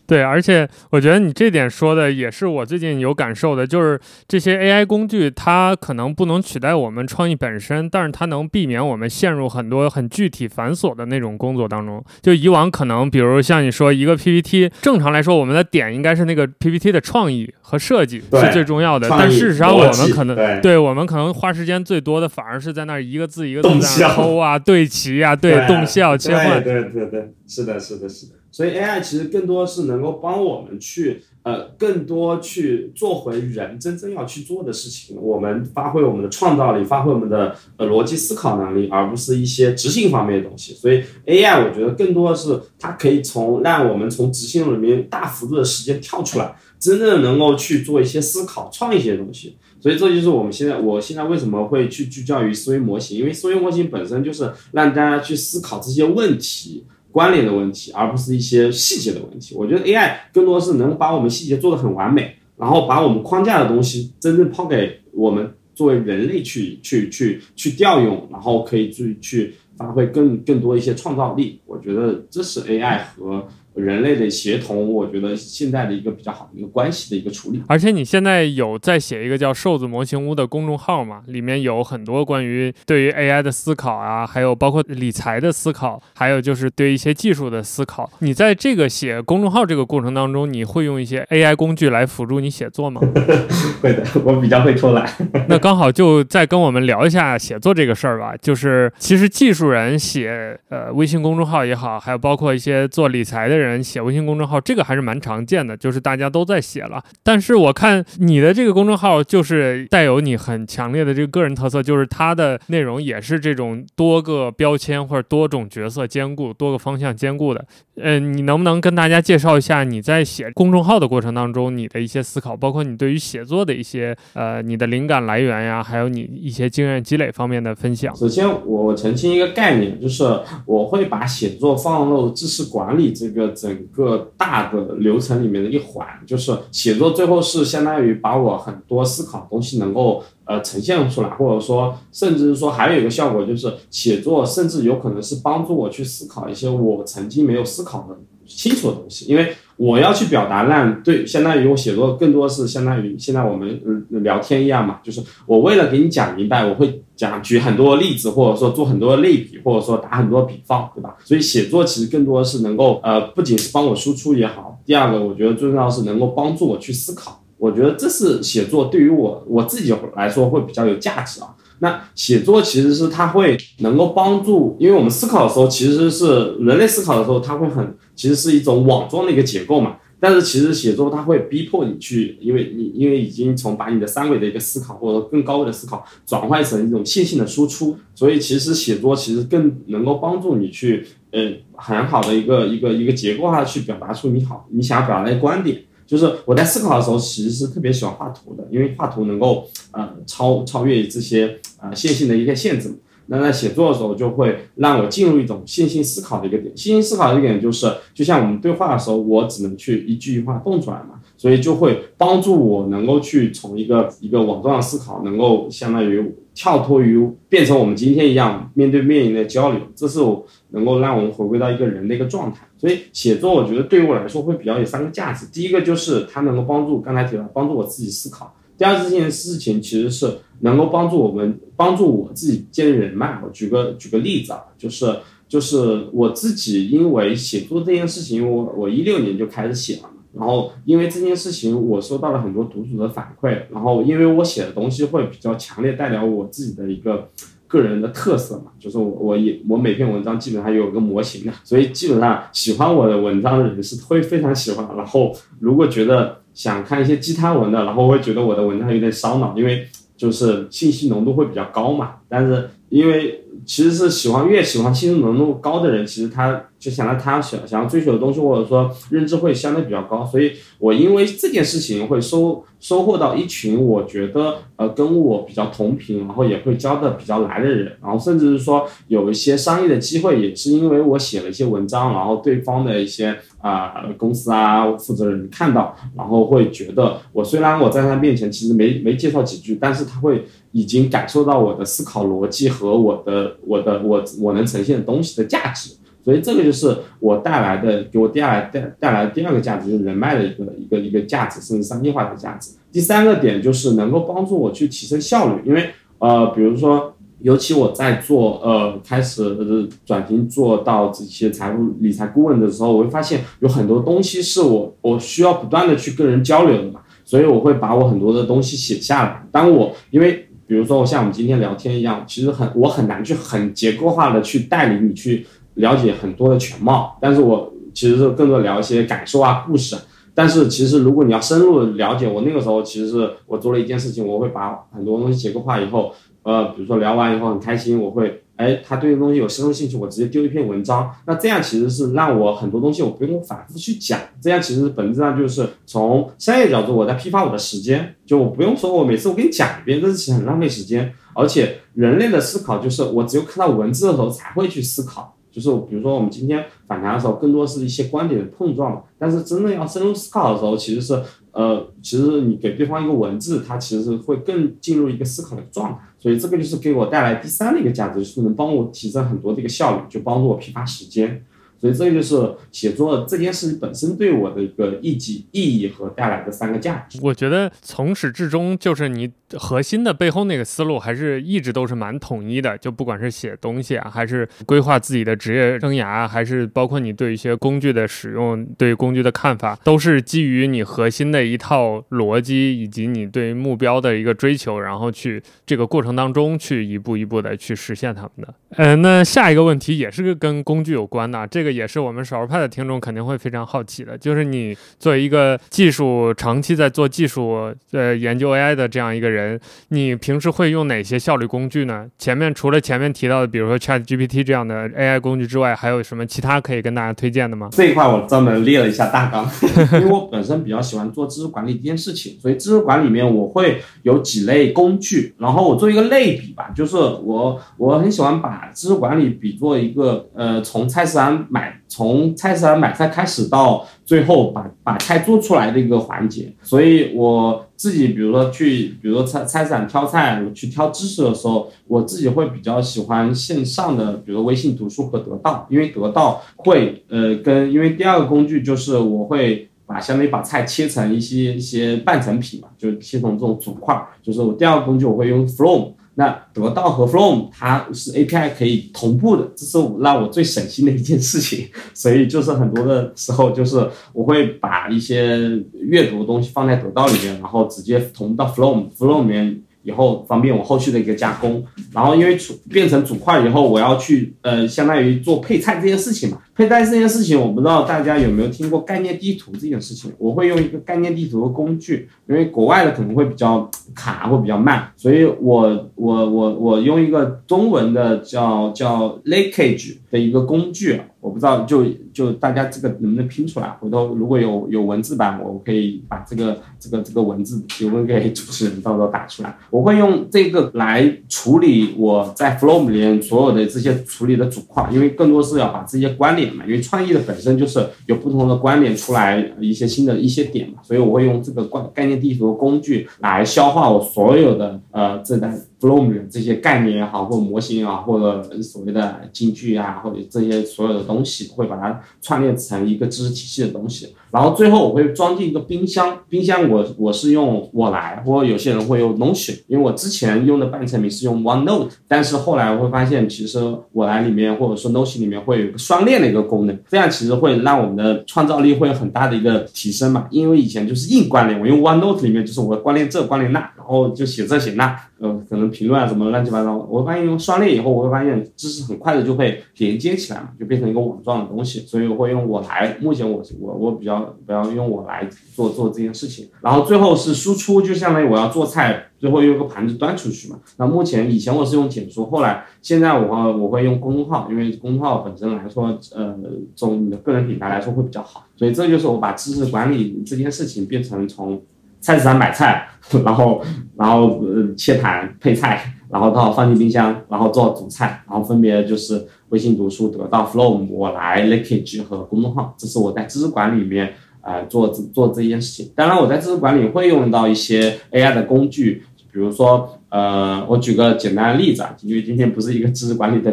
[0.06, 12.04] 对，而且我觉得你这点说的也是我最近有感受的，就是这些 AI 工具，它可能不能取代我们创意本身，但是它能避免我们陷入很多很具体繁琐的那种工作当中。
[12.20, 26.62] 就以往可能，比如像你说一个 PPT，正常来说，我们的点应该是那个 PPT 的创意和设计是最重要的，但事实上我们可能对我们可能花时间最多的反而是在那一个字一个字在抠啊、对齐啊、对动效切换。
[26.62, 28.34] 对对对，是的，是的，是的。
[28.52, 35.16] 所以 AI 其实更多是能够帮我们去，呃，更多去做回人真正要去做的事情。
[35.20, 40.74] 我们发挥我们的创造力，发挥我们的呃逻辑思考能力，而不是一些执行方面的东西。
[40.74, 49.56] 所以 AI 我觉得更多的是它可以从让我们从执行里面大幅度的时间跳出来，真正能够去做一些思考、创一些东西。
[49.80, 53.18] 所以这就是我们现在，我现在为什么会去聚焦于思维模型？
[53.18, 56.84] 因为思维模型本身就是让大家去思考这些问题。
[57.12, 59.54] 关联的问题，而不是一些细节的问题。
[59.54, 71.60] 我觉得 AI 更多是能把我们细节做得很完美，然后把我们框架的东西真正抛给我们作为人类去去去去调用，然后可以去去发挥更更多一些创造力。
[71.66, 73.46] 我觉得这是 AI 和。
[73.74, 77.62] 人类的协同，我觉得现在的一个比较好的一个关系的一个处理。
[77.68, 81.22] 而且你现在有在写一个叫“瘦子模型屋”的公众号嘛？
[81.26, 88.10] 里面有很多关于对于 AI 的思考啊，还有包括理财的思考，还有就是对一些技术的思考。
[88.18, 93.00] 你在这个写公众号这个过程当中，你会用一些 AI 工具来辅助你写作吗？
[93.80, 95.10] 会的， 我比较会偷懒。
[95.48, 98.34] 那刚好就再跟我们聊一下写作这个事儿吧。
[98.36, 103.61] 就是其实技术人写呃微信公众号也好，还有包括一些做理财的人。
[103.62, 107.02] 人写微信公众号，这个还是蛮常见的，就是大家都在写了。
[107.22, 117.64] 但是我看你的这个公众号，就是带有你很强烈的这个个人特色，就是它的内容也是这种多个标签或者多种角色兼顾、多个方向兼顾的。
[117.96, 128.14] 嗯，你能不能跟大家介绍一下你在写公众号的过程当中你的一些思考，包括你对于写作的一些呃你的灵感来源呀，还有你一些经验积累方面的分享？
[128.16, 130.24] 首先，我澄清一个概念，就是
[130.64, 133.51] 我会把写作放入知识管理这个。
[133.52, 161.16] 整个大的流程里面的一环，就是写作最后是相当于把我很多思考的东西能够呃呈现出来，或者说甚至是说还有一个效果，就是写作甚至有可能是帮助我去思考一些我曾经没有思考的清楚的东西，因为我要去表达，让对，相当于我写作更多是相当于现在我们聊天一样嘛，就是我为了给你讲明白，我会讲举很多例子，或者说做很多类比，或者说打很多比方，对吧？
[161.24, 167.42] 所以写作其实更多是能够呃，不仅是帮我输出也好，第二个我觉得最重要是能够帮助我去思考。
[167.58, 171.54] 我觉得这是写作对于我我自己来说会比较有价值啊。
[171.82, 179.96] 那写作其实是它会能够帮助，因为我们思考的时候其实是人类思考的时候，它会很其实是一种网状的一个结构嘛。
[180.20, 195.82] 但是其实写作它会逼迫你去，因为你因为已经从把你的三维的一个思考或者更高维的思考转换成一种线性的输出，所以其实写作其实更能够帮助你去，呃，很好的一个一个一个结构化去表达出你好你想表达的观点。
[196.06, 202.94] 就是我在思考的时候，其实是特别喜欢画图的，因为画图能够呃超超越这些呃线性的一些限制。
[203.26, 206.76] 那在写作的时候，就会让我进入一种线性思考的一个点。
[206.76, 219.80] 线性思考的一个点就是，就像我们对话的时候，我只能去一句话蹦出来嘛，所以就会帮助我能够去从一个一个网状的思考，能够相当于跳脱于变成我们今天一样面对面的交流。
[219.94, 222.68] 这是我能够让我们回归到一个人的一个状态。
[222.78, 225.46] 所以写作，我觉得对于我来说会比较有三个价值。
[225.52, 228.54] 第一个就是它能够帮助刚才提到帮助我自己思考。
[228.76, 233.40] 第二这件事情其实是能够帮助我们帮助我自己建立人脉。
[233.44, 235.06] 我举个举个例子啊，就是
[235.48, 240.10] 就是我自己因为写作这件事情，我我一六年就开始写了。
[240.34, 243.62] 然后因为这件事情，我收到了很多读者的反馈。
[243.70, 247.28] 然后因为我写的东西会比较强烈，代表我自己的一个。
[247.72, 254.86] 个人的特色嘛，就是我我也我每篇文章基本上有个模型的，所以基本上喜欢我的文章的人是会非常喜欢。
[254.94, 262.16] 然后如果觉得想看一些鸡汤文的，然后会觉得我的文章有点烧脑，因为就是信息浓度会比较高嘛。
[262.28, 266.64] 但是因为其实是喜欢越喜欢信息浓度高的人，其实他。
[266.82, 295.94] 就想到他想想要追求的东西，或者说认知会相对比较高，所以我因为这件事情会收收获到一群我觉得呃跟我比较同频，然后也会交的比较来的人，然后甚至是说有一些商业的机会，也是因为我写了一些文章，然后对方的一些啊公司啊负责人看到，然后会觉得我虽然我在他面前其实没没介绍几句，但是他会已经感受到我的思考逻辑和我的我的我我能呈现的东西的价值。
[296.24, 302.70] 所以这个就是我带来的，给我带来带带来第二个价值，就是人脉的一个一个一个价值，甚至商业化的价值。
[302.92, 319.44] 第三个点就是能够帮助我去提升效率，因为呃，比如说，尤其我在做呃开始转型做到这些财务理财顾问的时候，我会发现有很多东西是我我需要不断的去跟人交流的嘛，所以我会把我很多的东西写下来。
[319.50, 325.44] 当我因为比如说我像我们今天聊天一样，其实很我很难去很结构化的去带领你去。
[325.74, 329.96] 了解很多的全貌，但是我其实是更多聊一些感受啊、故事。
[330.34, 336.10] 但是其实如果你要深入了解，我那个时候其实是我做了一件事情，我会把很多东西结构化以后，
[336.42, 341.10] 呃，比如说聊完以后很开心，我会，哎，他对这东西有深入兴趣，我直接丢一篇文章。
[341.26, 351.12] 那这样其实是让我很多东西我不用反复去讲，这样其实本质上就是从商业角度我在批发我的时间，就我不用说我每次我给你讲一遍，这是其实很浪费时间。
[351.34, 355.36] 而且人类的思考就是我只有看到文字的时候才会去思考。
[355.52, 359.04] 就是比如说我们今天反弹的时候，更多是一些观点的碰撞。
[359.18, 361.22] 但是真正要深入思考的时候，其实是
[361.52, 365.98] 呃，其实你给对方一个文字，它其实是会更进入一个思考的状态。
[366.18, 371.44] 所以这个就是给我带来第三的一个价值，就是能帮我提升很多的一个效率，就帮助我批发时间。
[371.82, 377.18] 所以这就是写作这件事本身对我的一个意义、意义和带来的三个价值。
[377.20, 379.30] 我觉得从始至终就是你。
[379.58, 398.54] 核心的背后那个思路还是一直都是蛮统一的，就不管是写东西啊，还是规划自己的职业生涯，还是包括你对一些工具的使用、对工具的看法，都是基于你核心的一套逻辑以及你对目标的一个追求，然后去这个过程当中去一步一步的去实现他们的。
[398.70, 409.58] 呃，那下一个问题也是跟工具有关的，啊这个也是我们少数派的听众肯定会非常好奇的，就是你作为一个技术长期在做技术呃研究 AI 的这样一个人。
[409.88, 412.06] 你平时会用哪些效率工具呢？
[412.18, 417.68] 前面除了前面提到的，比如说 Chat GPT 这样的 AI 工具之外，还有什么其他可以跟大家推荐的吗？
[417.72, 419.48] 这一块我专门列了一下大纲，
[420.00, 449.68] 因为我本身比较喜欢做知识管理这件事情，所以知识管理里面我会有几类工具，然后我做一个类比吧，就是我我很喜欢把知识管理比作一个呃从菜市场买从菜市场买菜开始到最后把把菜做出来的一个环节，所以我自己比如说去，比如说菜菜市场挑菜，去挑知识的时候，我自己会比较喜欢线上的，比如微信读书和得到，因为得到会呃跟因为第二个工具就是我会。
[449.84, 454.00] 把相当于把菜切成一些一些半成品嘛，就是切成这种组块。
[454.22, 461.68] 就是我第二个工具我会用 From，那得到和 From 它是 API 可以同步的，这是让我最省心的一件事情。
[461.94, 465.38] 所以就是很多的时候，就是我会把一些
[465.74, 469.62] 阅读的东西放在得到里面，然后直接同步到 From，From 里面。
[469.82, 472.36] 以后方便我后续的一个加工，然后因为
[472.70, 476.38] 变成主块以后，我要去呃，相当于做配菜这件事情嘛。
[476.54, 480.12] 配菜这件事情，我不知道大家有没有听过概念地图这件事情。
[480.18, 491.00] 我会用一个概念地图的工具，因为国外的可能会比较 卡会比较慢，所以我我我我用一个中文的叫叫 l a k a g e 的一个工具。
[491.22, 493.68] 我不知道，就就大家这个能不能拼出来？
[493.78, 499.56] 回头如果有有文字版，我可以把这个这个这个文字提问给主持人，到时候打出来。
[499.70, 515.56] 我会用这个来处理我在 Flow 里面所有的这些处理的组块，因为更多是要把这些关联嘛，因为创意的本身就是有不同的关联出来一些新的一些点嘛，所以我会用这个关概念地图的工具来消化我所有的呃这单。
[515.82, 524.14] Flow 的这些概念也好，或者模型也好，或者所谓的京剧啊，或者这些所有的东西，会把它串联成一个知识体系的东西。
[524.32, 533.60] 然后最后我会装进一个冰箱，冰箱我我是用我来，或有些人会用 Notion，因为我之前用的半成品是用 OneNote，但是后来我会发现，其实
[533.92, 540.26] 我来里面或者说 Notion 里面会有个双链的一个功能，这样其实会让我们的创造力会有很大的一个提升嘛。
[540.30, 546.74] 因为以前就是硬关联，我用 OneNote 里面就是我关联这关联那，然后就写这写那，呃，可能评论啊什么乱七八糟。
[546.90, 551.80] 我发现用双链以后，我会发现知识很快的就会连接起来嘛，就变成一个网状的东西。
[551.80, 554.21] 所以我会用我来，目前我我我比较。
[554.46, 560.58] 不要用我来做做这件事情，然后最后是输出，就相当于我要做菜，最后用个盘子端出去嘛。
[560.76, 566.34] 那目前以前我是用简书，后来现在我我会用公众号，因为公众号本身来说，呃，
[566.74, 568.46] 从你的个人品牌来说会比较好。
[568.56, 571.62] 所以这就是我把知识管理这件事情变成从
[572.00, 572.88] 菜市场买菜，
[573.24, 573.62] 然后
[573.96, 579.26] 然后呃切盘配菜，然后到放进冰箱，然后做主菜，然后分别就是。
[579.52, 585.92] 微信读书得到 Flow，我来 Leakage 和公众号，这是我在知识管理里面呃做做这件事情。
[585.94, 593.50] 当然，我在知识管理会用到一些 AI 的工具，比如说呃，我举个简单的例子啊，因为今天不是一个知识管理的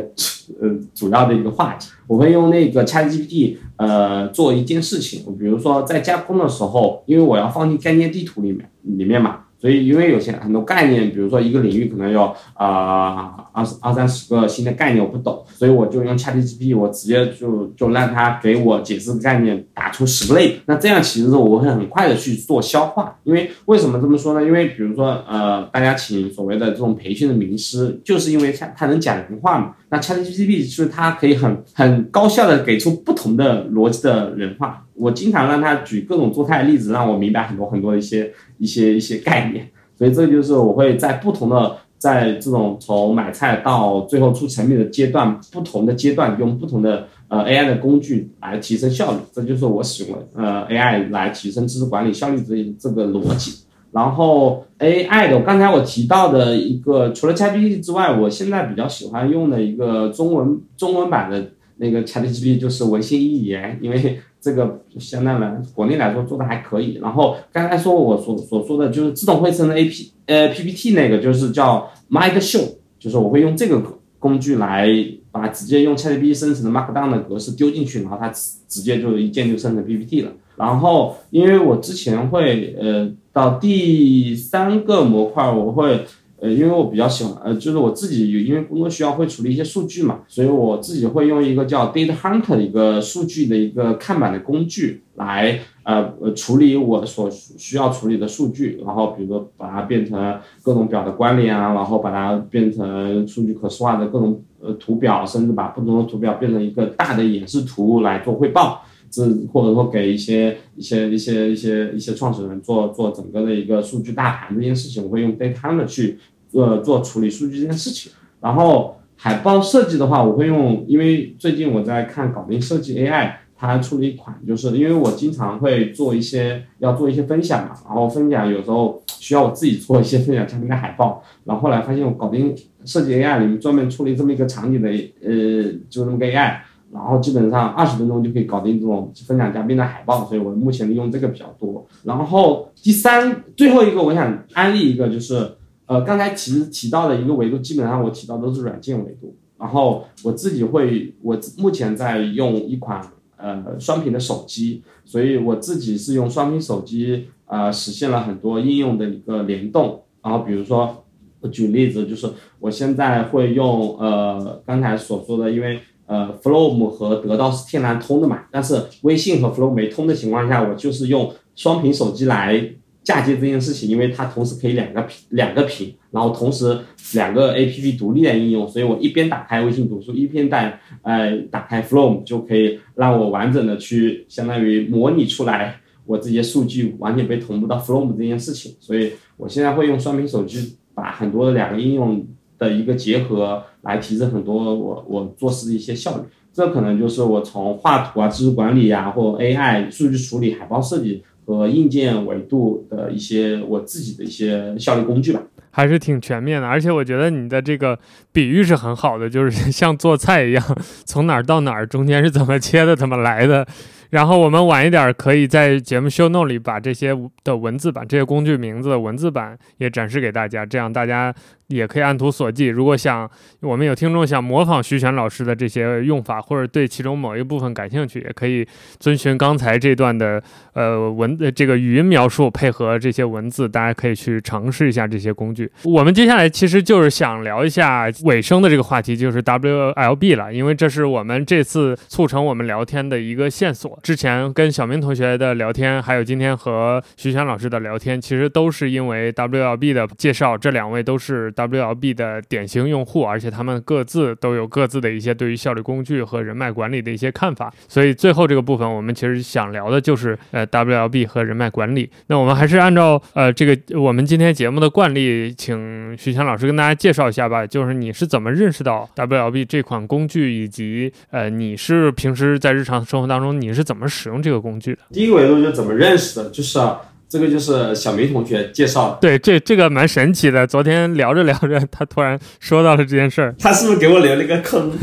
[0.61, 9.41] 呃主要的一个话题，我会用那个 ChatGPT 呃做一件事情，比如说在加工的时候，因为我要放进概念地图里面里面嘛。
[9.61, 20.59] 所以，因为有些很多概念，比如说一个领域可能有啊二十二三十个新的概念，我不懂，所以我就用 ChatGPT，我直接就就让他给我解释概念，打出十个类。
[20.65, 23.17] 那这样其实我会很快的去做消化。
[23.23, 24.45] 因为为什么这么说呢？
[24.45, 29.75] 因为比如说呃，大家请所谓的这种培训的名师，就是因为他他能讲人话嘛。
[29.89, 34.85] 那 ChatGPT 是它可以很很高效的给出不同的逻辑的人话。
[34.93, 39.67] 我经常让他举各种做菜的例子，让我明白很多很多一些一些一些概念。
[39.97, 49.17] 所以这就是我会在不同的在这种从买菜到最后出成品的阶段，不同的阶段用不同的呃 AI 的工具来提升效率。
[49.31, 53.65] 这就是我使用呃 AI 来提升知识管理效率这这个逻辑。
[53.91, 64.19] 然后 AI 的，刚才我提到的一个，除了 ChatGPT 之外，我现在比较喜欢用的一个中文中文版的那个 ChatGPT 就是文心一言，因为。
[64.41, 73.81] 这个相当来国内来说做的还可以，然后刚才说我所所说的就是自动绘声的 A P 呃 P P T 那个就是叫 Mind Show，就是我会用这个
[74.17, 74.87] 工具来
[75.31, 80.31] 把直接用 ChatGPT 生成的 Markdown 的格式丢进去，然后它直直接就一键就生成 P P T 了。
[80.55, 86.05] 然后因为我之前会呃到第三个模块我会。
[86.41, 108.81] 呃，因为我比较喜欢，呃，就是我自己有，因为工作需要会处理一些数据嘛，所以我自己会用一个叫 Data Hunter 的一个数据的一个看板的工具来，呃，处理我所需要处理的数据，然后比如说把它变成各种表的关联啊，然后把它变成数据可视化的各种呃图表，甚至把不同的图表变成一个大的演示图来做汇报。
[109.09, 116.19] 这或者说给一些一些一些一些一些创始人做做整个的一个数据大盘这件事情，我会用 Datamle 去
[116.51, 118.11] 呃做处理数据这件事情。
[118.41, 132.55] 然后海报设计的话，我会用，因为最近我在看搞定设计 AI，它出了一款，就是因为我经常会做一些要做一些分享嘛，然后分享有时候需要我自己做一些分享产品的海报，然后后来发现我搞定
[132.85, 134.89] 设计 AI 里面专门处理这么一个场景的
[135.21, 136.59] 呃就那么个 AI。
[136.91, 141.85] 然后基本上二十分钟就可以搞定这种分享嘉宾的海报，所以我目前用这个比较多。
[142.03, 145.51] 然后第三最后一个我想安利一个就是
[145.85, 149.35] 呃刚才其实提到的一个维度，基本上我提到都是软件维度。
[149.57, 153.01] 然后我自己会我目前在用一款
[153.35, 160.01] 呃双屏的手机，所以我自己是用双屏手机呃实现了很多应用的一个联动。
[160.23, 161.03] 然后比如说
[161.41, 162.29] 我举例子就是
[162.59, 165.79] 我现在会用呃刚才所说的，因为
[166.09, 172.59] 呃，Flow 和得到是天然通的嘛，但是微信和 Flow 没通的情况下，我就是用双屏手机来
[173.03, 176.79] 嫁接这件事情，因为它同时可以两个屏两个屏，然后同时
[177.13, 192.25] 两个 APP 独立的应用，所以我一边打开微信读书，一边在呃打开 Flow，就可以让我完整的去相当于模拟出来我这些数据完全被同步到 Flow 这件事情，所以我现在会用双屏手机把很多的两个应用。
[192.59, 196.23] 的一个结合来提升很多我我做事的一些效率，
[196.53, 205.41] 这可能就是我从画图啊、知识管理啊，或 AI 数据处理、海报设计和硬件维度的一些我自己的一些效率工具吧。
[205.71, 207.97] 还是挺全面的，而且我觉得你的这个
[208.33, 210.63] 比喻是很好的，就是 像做菜一样，
[211.05, 213.65] 从哪儿到哪儿，中间是怎么切的，怎么来的。
[214.09, 221.33] 然后我们晚一点可以在节目 show note 里把这些的文字版、这些工具名字的文字版也展示给大家，这样大家。
[221.69, 222.67] 也可以按图索骥。
[222.69, 223.29] 如果想
[223.61, 228.67] 我们有听众想模仿徐璇老师的这些用法，或者对其中某一部分感兴趣，也可以
[228.99, 230.41] 遵循刚才这段的
[230.73, 235.71] 呃文呃这个语音描述，配合这些文字，大家可以去尝试一下这些工具。
[235.83, 243.99] 我们接下来其实就是想聊一下尾声的这个话题，就是 WLB 了，因为这是我们这次促成我们聊天的一个线索。
[244.01, 250.57] 之前跟小明同学的聊天，还有今天和徐璇老师的聊天，其实都是因为 WLB 的介绍。
[250.57, 251.53] 这两位都是。
[251.67, 257.73] WLB 的典型用户，而且他们各自都有各自的一些对于效率工具和人脉管理的一些看法。
[257.87, 262.09] 所以最后这个部分，我们其实想聊的就是呃 WLB 和人脉管理。
[262.27, 267.67] 那我们还是按照呃这个我们今天节目的惯例，请徐强老师跟大家介绍一下吧。
[267.67, 275.01] 就是你是怎么认识到 WLB 这款工具，以及呃你是平时在日常生活当中你是怎么使用这个工具的？
[275.11, 276.79] 第一个维度就是怎么认识的，就是。
[276.79, 280.65] 啊这个就是小明同学介绍的，对，这这个蛮神奇的。
[280.65, 284.91] 昨天聊着聊着，他突然说到了这件事儿，他是不是给我留了一个坑？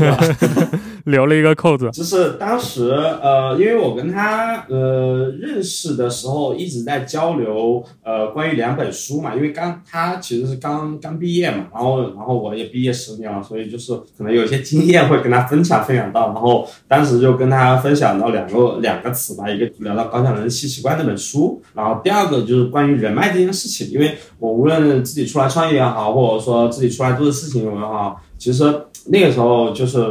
[1.07, 28.63] 留了一个扣子，就是当时呃，因为我跟他呃认识的时候一直在交流呃关于两本书嘛，因为刚他其实是刚刚毕业嘛，然后然后我也毕业十年了，所以就是可能有一些经验会跟他分享分享到，然后当时就跟他分享到两个两个词吧，一个聊到高效人稀奇观那本书，然后第二第二个就是关于人脉这件事情，因为我无论自己出来创业也好，或者说自己出来做的事情也好，其实
[29.05, 30.01] 那个时候就是。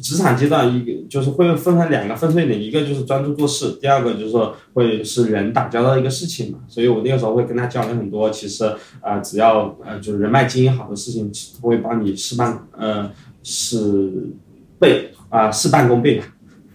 [0.00, 6.60] 职场阶段一个就是会分成两个分水岭，一个就是专注做事，第二个就是说会是人打交道一个事情嘛。
[6.68, 8.64] 所以我那个时候会跟他交流很多，其实
[9.00, 13.10] 啊，只要呃就是人脉经营好的事情，会帮你事半呃
[13.42, 14.12] 事
[14.78, 16.24] 倍啊事半功倍嘛，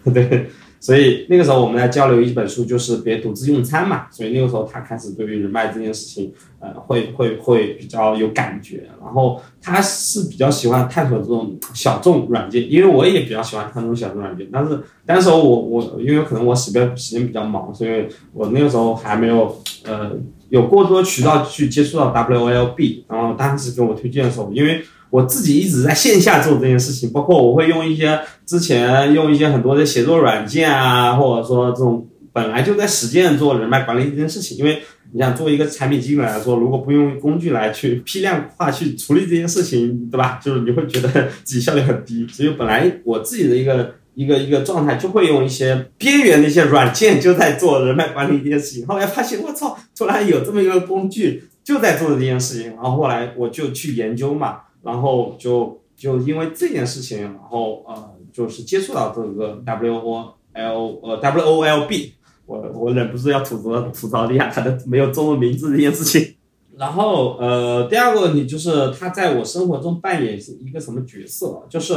[0.14, 0.50] 对。
[0.80, 4.08] 所以那个时候我们在交流一本书，就是别独自用餐嘛。
[4.12, 8.84] 所以那个时候他开始对于人脉这件事情，呃，会会会比较有感觉。
[9.02, 14.48] 然后他是比较喜欢探索这种小众软件，因为我也比较喜欢探索小众软件。
[14.52, 20.12] 但是那时候我我因为可能我时间时间比较忙，所以我那个时候还没有呃
[20.50, 23.04] 有过多渠道去接触到 WLB。
[23.08, 24.82] 然后当时给我推荐的时候，因为。
[25.10, 34.58] 我自己一直在线下做这件事情，包括我会用一些之前用一些很多的写作软件啊，或者说这种本来就在实践做人脉管理这件事情。
[34.58, 40.40] 因为你想做一个产品经理来说，如果不用工具来去批量化去处理这件事情，对吧？
[40.44, 42.26] 就是你会觉得自己效率很低。
[42.30, 48.88] 所以本来我自己的一个一个一个状态就会用一些边缘的一些软件就在做人脉管理这件事情。
[48.88, 54.62] 后来发现我操，突然有这么一个工具就在做这件事情，然后后来我就去研究嘛。
[54.84, 62.14] 然后就就因为这件事情，然后呃，就是接触到这个 W O L 呃 W O L B，
[62.46, 66.36] 我我忍不住要吐槽吐槽一下他的没有中文名字这件事情。
[66.78, 71.66] 然后呃，第二个问题就是他在我生活中扮演是一个什么角色？
[71.68, 71.96] 就是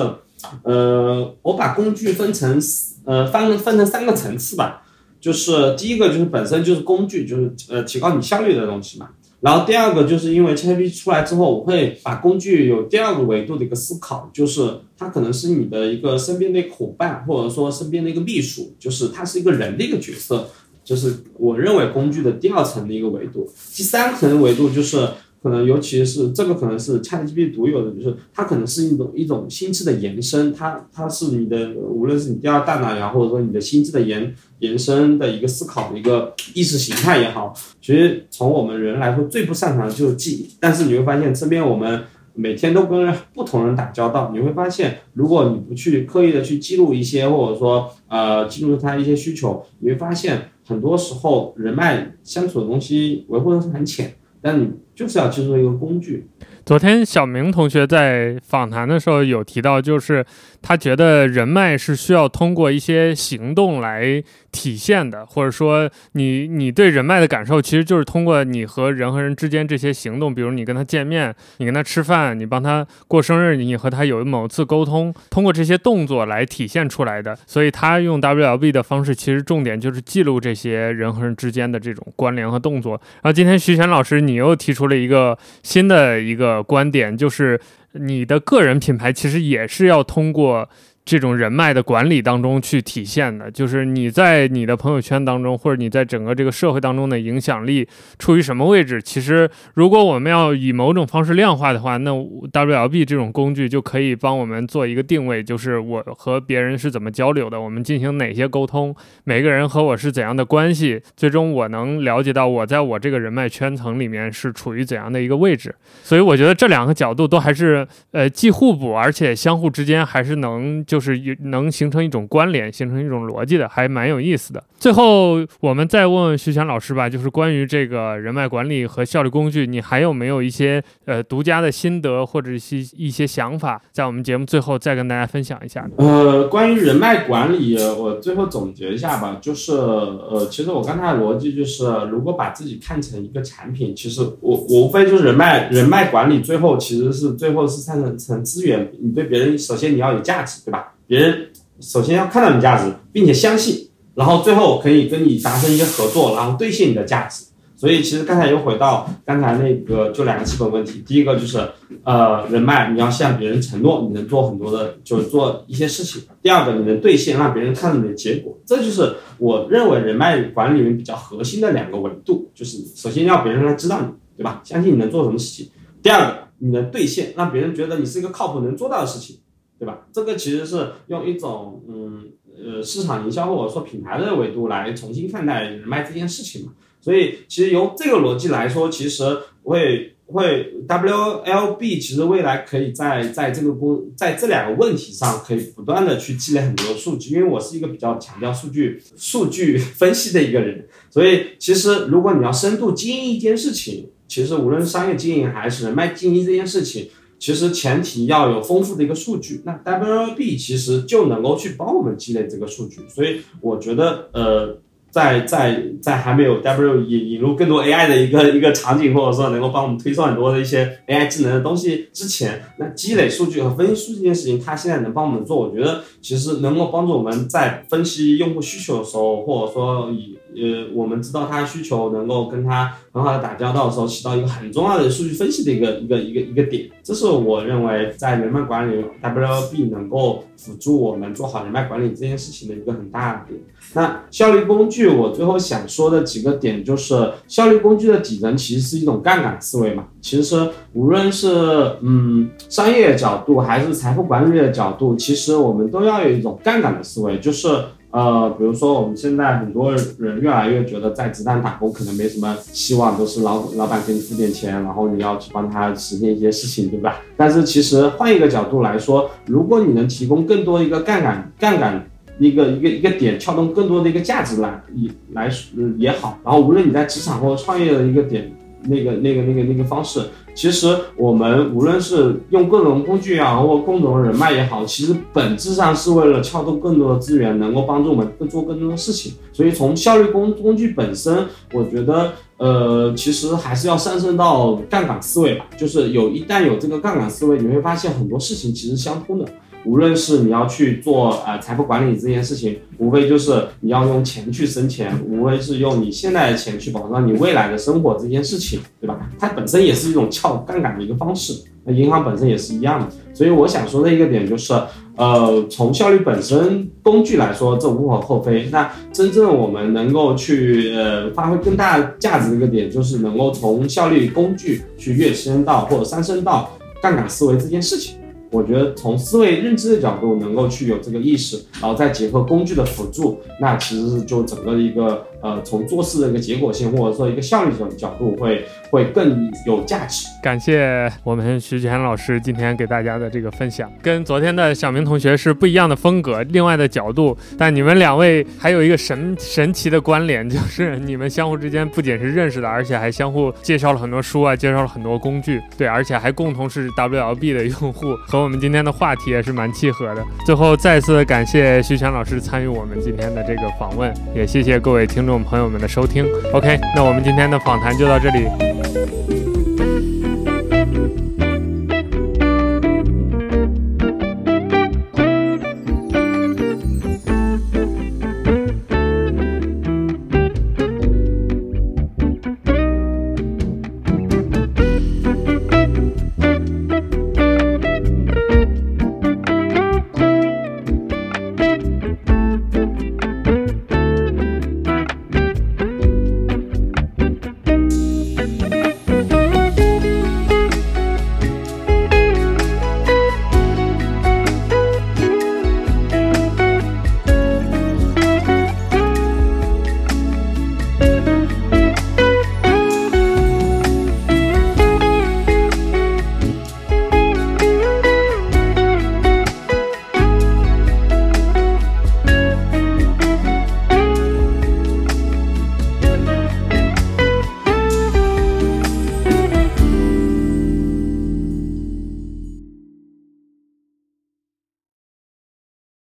[0.63, 2.59] 呃，我把工具分成
[3.05, 4.83] 呃分分成三个层次吧。
[5.21, 9.11] 就是第一个就是本身就是工具，就是呃提高你效率的东西嘛。
[9.41, 20.49] 然后第二个就是因为 ChatGPT 出来之后，我会把工具有第二个维度的一个思考，就是它可能是你的一个身边的伙伴，或者说身边的一个秘书，就是它是一个人的一个角色，
[20.85, 23.51] 就是我认为工具的第二层的一个维度。
[23.75, 25.09] 第三层维度就是
[25.43, 42.03] 可能尤其是这个可能是 ChatGPT 独有的，就是它可能是一种一种心智的延伸，它它是你的无论是你第二大脑也好，或者说你的心智的延延伸的一个思考的一个意识形态也好，其实从我们人来说最不擅长的就是记忆，但是你会发现身边我们。
[42.33, 54.71] 每天都跟不同人打交道，你会发现，如果你不去刻意的去记录一些，或者说呃记录他一些需求，你会发现很多时候人脉相处的东西维护的是很浅，但你
[55.01, 56.29] 就是要记住一个工具。
[56.71, 60.25] 昨天小明同学在访谈的时候有提到，就是
[60.63, 64.23] 他觉得人脉是需要通过一些行动来。
[64.53, 77.39] 体现的，或者说你你对人脉的感受，其实就是通过你和人和人之间这些行动，比如你跟他见面，你跟他吃饭，你帮他过生日，你和他有某次沟通，通过这些动作来体现出来的。
[77.47, 83.01] 所以他用 WLB 的方式，其实重点就是记录这些人和人之间的这种关联和动作。
[83.23, 87.61] 然后今天徐璇老师，你又提出了一个新的一个观点，就是
[87.93, 90.69] 你的个人品牌其实也是要通过。
[91.05, 99.03] 这种人脉的管理当中去体现的，就是你在你的朋友圈当中，或者你在整个这个社会当中的影响力处于什么位置？
[99.03, 108.95] 其实，如果我们要以某种方式量化的话，那 WLB 这种工具就可以帮我们做一个定位，就是我和别人是怎么交流的，我们进行哪些沟通，
[109.25, 115.75] 每个人和我是怎样的关系，最终我能了解到我在我这个人脉圈层里面是处于怎样的一个位置。
[116.05, 121.01] 所以，我觉得这两个角度都还是呃既互补，而且相互之间还是能就。
[121.01, 124.63] 是有能形成一种关联，形成一种逻辑的，还蛮有意思的。
[124.79, 135.89] 最后，我们再问问徐强老师吧，就是关于这个人脉管理和效率工具，你还有没有一些呃独家的心得或者一些一些想法，在我们节目最后再跟大家分享一下？
[135.97, 150.80] 呃，关于人脉管理，我最后总结一下吧，就是呃，其实我刚才的逻辑就是，如果把自己看成一个产品，其实我我无非就是人脉人脉管理，最后其实是最后是看成成资源，你对别人首先你要有价值，对吧？
[151.11, 151.49] 别人
[151.81, 157.47] 首先要看到你价值，并且相信，然后最后可以跟你达成一些合作，然后兑现你的价值。
[157.75, 161.03] 所以其实刚才又回到刚才那个，就两个基本问题。
[161.05, 161.69] 第一个就是，
[162.05, 166.23] 呃，人脉你要向别人承诺，你能做很多的，就是做一些事情。
[166.41, 168.57] 第二个，你能兑现，让别人看到你的结果。
[168.65, 174.07] 这就是我认为人脉管理里面比较核心的两个维度，就是首先要别人来知道你，
[174.37, 174.61] 对吧？
[174.63, 175.69] 相信你能做什么事情。
[176.01, 179.39] 第二个，你能兑现，让别人觉得你是一个靠谱能做到的事情。
[179.81, 180.07] 对吧？
[180.13, 186.73] 这个其实是用一种嗯呃市场营销或者说品牌的维度来重新看待人脉这件事情嘛。
[187.01, 189.25] 所以其实由这个逻辑来说，其实
[189.63, 197.35] 会会 WLB 其实未来可以在在这个工在这两个问题上可以不断的去积累很多数据。
[197.35, 207.09] 因为我是一个比较强调数据数据分析的一个人，所以其实如果你要深度经营一件事情，其实无论商业经营还是人脉经营这件事情。
[207.41, 214.79] 其实前提要有丰富的一个数据，那 WLB 其实就能够去帮我们积累这个数据，所以我觉得，呃，
[215.11, 236.89] 在在在还没有 W 引引入更多 AI 的一个一个场景，或者说能够帮我们推送很多的一些 AI 智能的东西之前，那积累数据和分析数据这件事情，它现在能帮我们做，我觉得其实能够帮助我们在分析用户需求的时候，或者说以呃，我们知道他需求，能够跟他很好的打交道的时候，起到一个很重要的数据分析的一个一个一个一个点。
[237.03, 243.61] 这是我认为在人脉管理 W B 能够辅助我们做好人脉管理这件事情的一个很大的点。
[243.95, 250.05] 那效率工具，我最后想说的几个点就是，效率工具的底层其实是一种杠杆思维嘛。
[250.21, 257.69] 其实无论是嗯商业角度还是财富管理的角度，其实我们都要有一种杠杆的思维，就是。
[258.13, 267.21] 呃，比如说我们现在很多人越来越觉得在子弹打工可能没什么希望，都是老老板给你付点钱，然后你要去帮他实现一些事情，对吧？
[267.37, 272.05] 但是其实换一个角度来说，如果你能提供更多一个杠杆杠杆
[272.41, 275.51] 一个一个一个点，撬动更多的一个价值来也来
[275.99, 278.51] 也好，然后无论你在职场或者创业的一个点，
[278.85, 280.23] 那个那个那个那个方式。
[280.53, 289.35] 其实我们无论是用各种工具啊，或各种人脉也好，其实本质上是为了撬动更多的资源，能够帮助我们更做更多的事情。
[289.53, 295.67] 所以从效率工工具本身，我觉得，呃，其实还是要上升到杠杆思维吧。
[295.77, 299.47] 就是有一旦有这个杠杆思维，你会发现很多事情其实相通的。
[299.85, 309.19] 无论是你要去做呃财富管理这件事情，无非就是你要用钱去生钱，无非是用你现在的钱去保障你未来的生活这件事情，对吧？
[309.39, 311.55] 它本身也是一种撬杠杆的一个方式。
[311.83, 313.07] 那银行本身也是一样的。
[313.33, 314.75] 所以我想说的一个点就是，
[315.17, 318.69] 呃，从效率本身工具来说，这无可厚非。
[318.71, 326.71] 那真正我们能够去呃发挥更大价值的一个点，就是能够从效率工具去跃升到或者上升到
[327.01, 328.20] 杠杆思维这件事情。
[328.51, 340.27] 我觉得从思维认知的角度能够去有这个意识，然后再结合工具的辅助，那其实就整个的一个呃从做事的一个结果性或者说一个效率的角度会会更有价值。
[340.43, 347.37] 感谢我们徐泉老师今天给大家的这个分享，跟昨天的小明同学是不一样的风格，另外的角度。
[347.57, 355.61] 但你们两位还有一个神神奇的关联， 就是你们相互之间不仅是认识的，而且还相互介绍了很多书啊，介绍了很多工具。
[355.79, 358.41] 对，而且还共同是 WLB 的用户和。
[358.41, 360.25] 我们今天的话题也是蛮契合的。
[360.47, 366.27] 最后再次感谢徐泉老师参与我们今天的这个访问，也谢谢各位听众众朋友们的收听。
[366.53, 368.49] OK，那我们今天的访谈就到这里。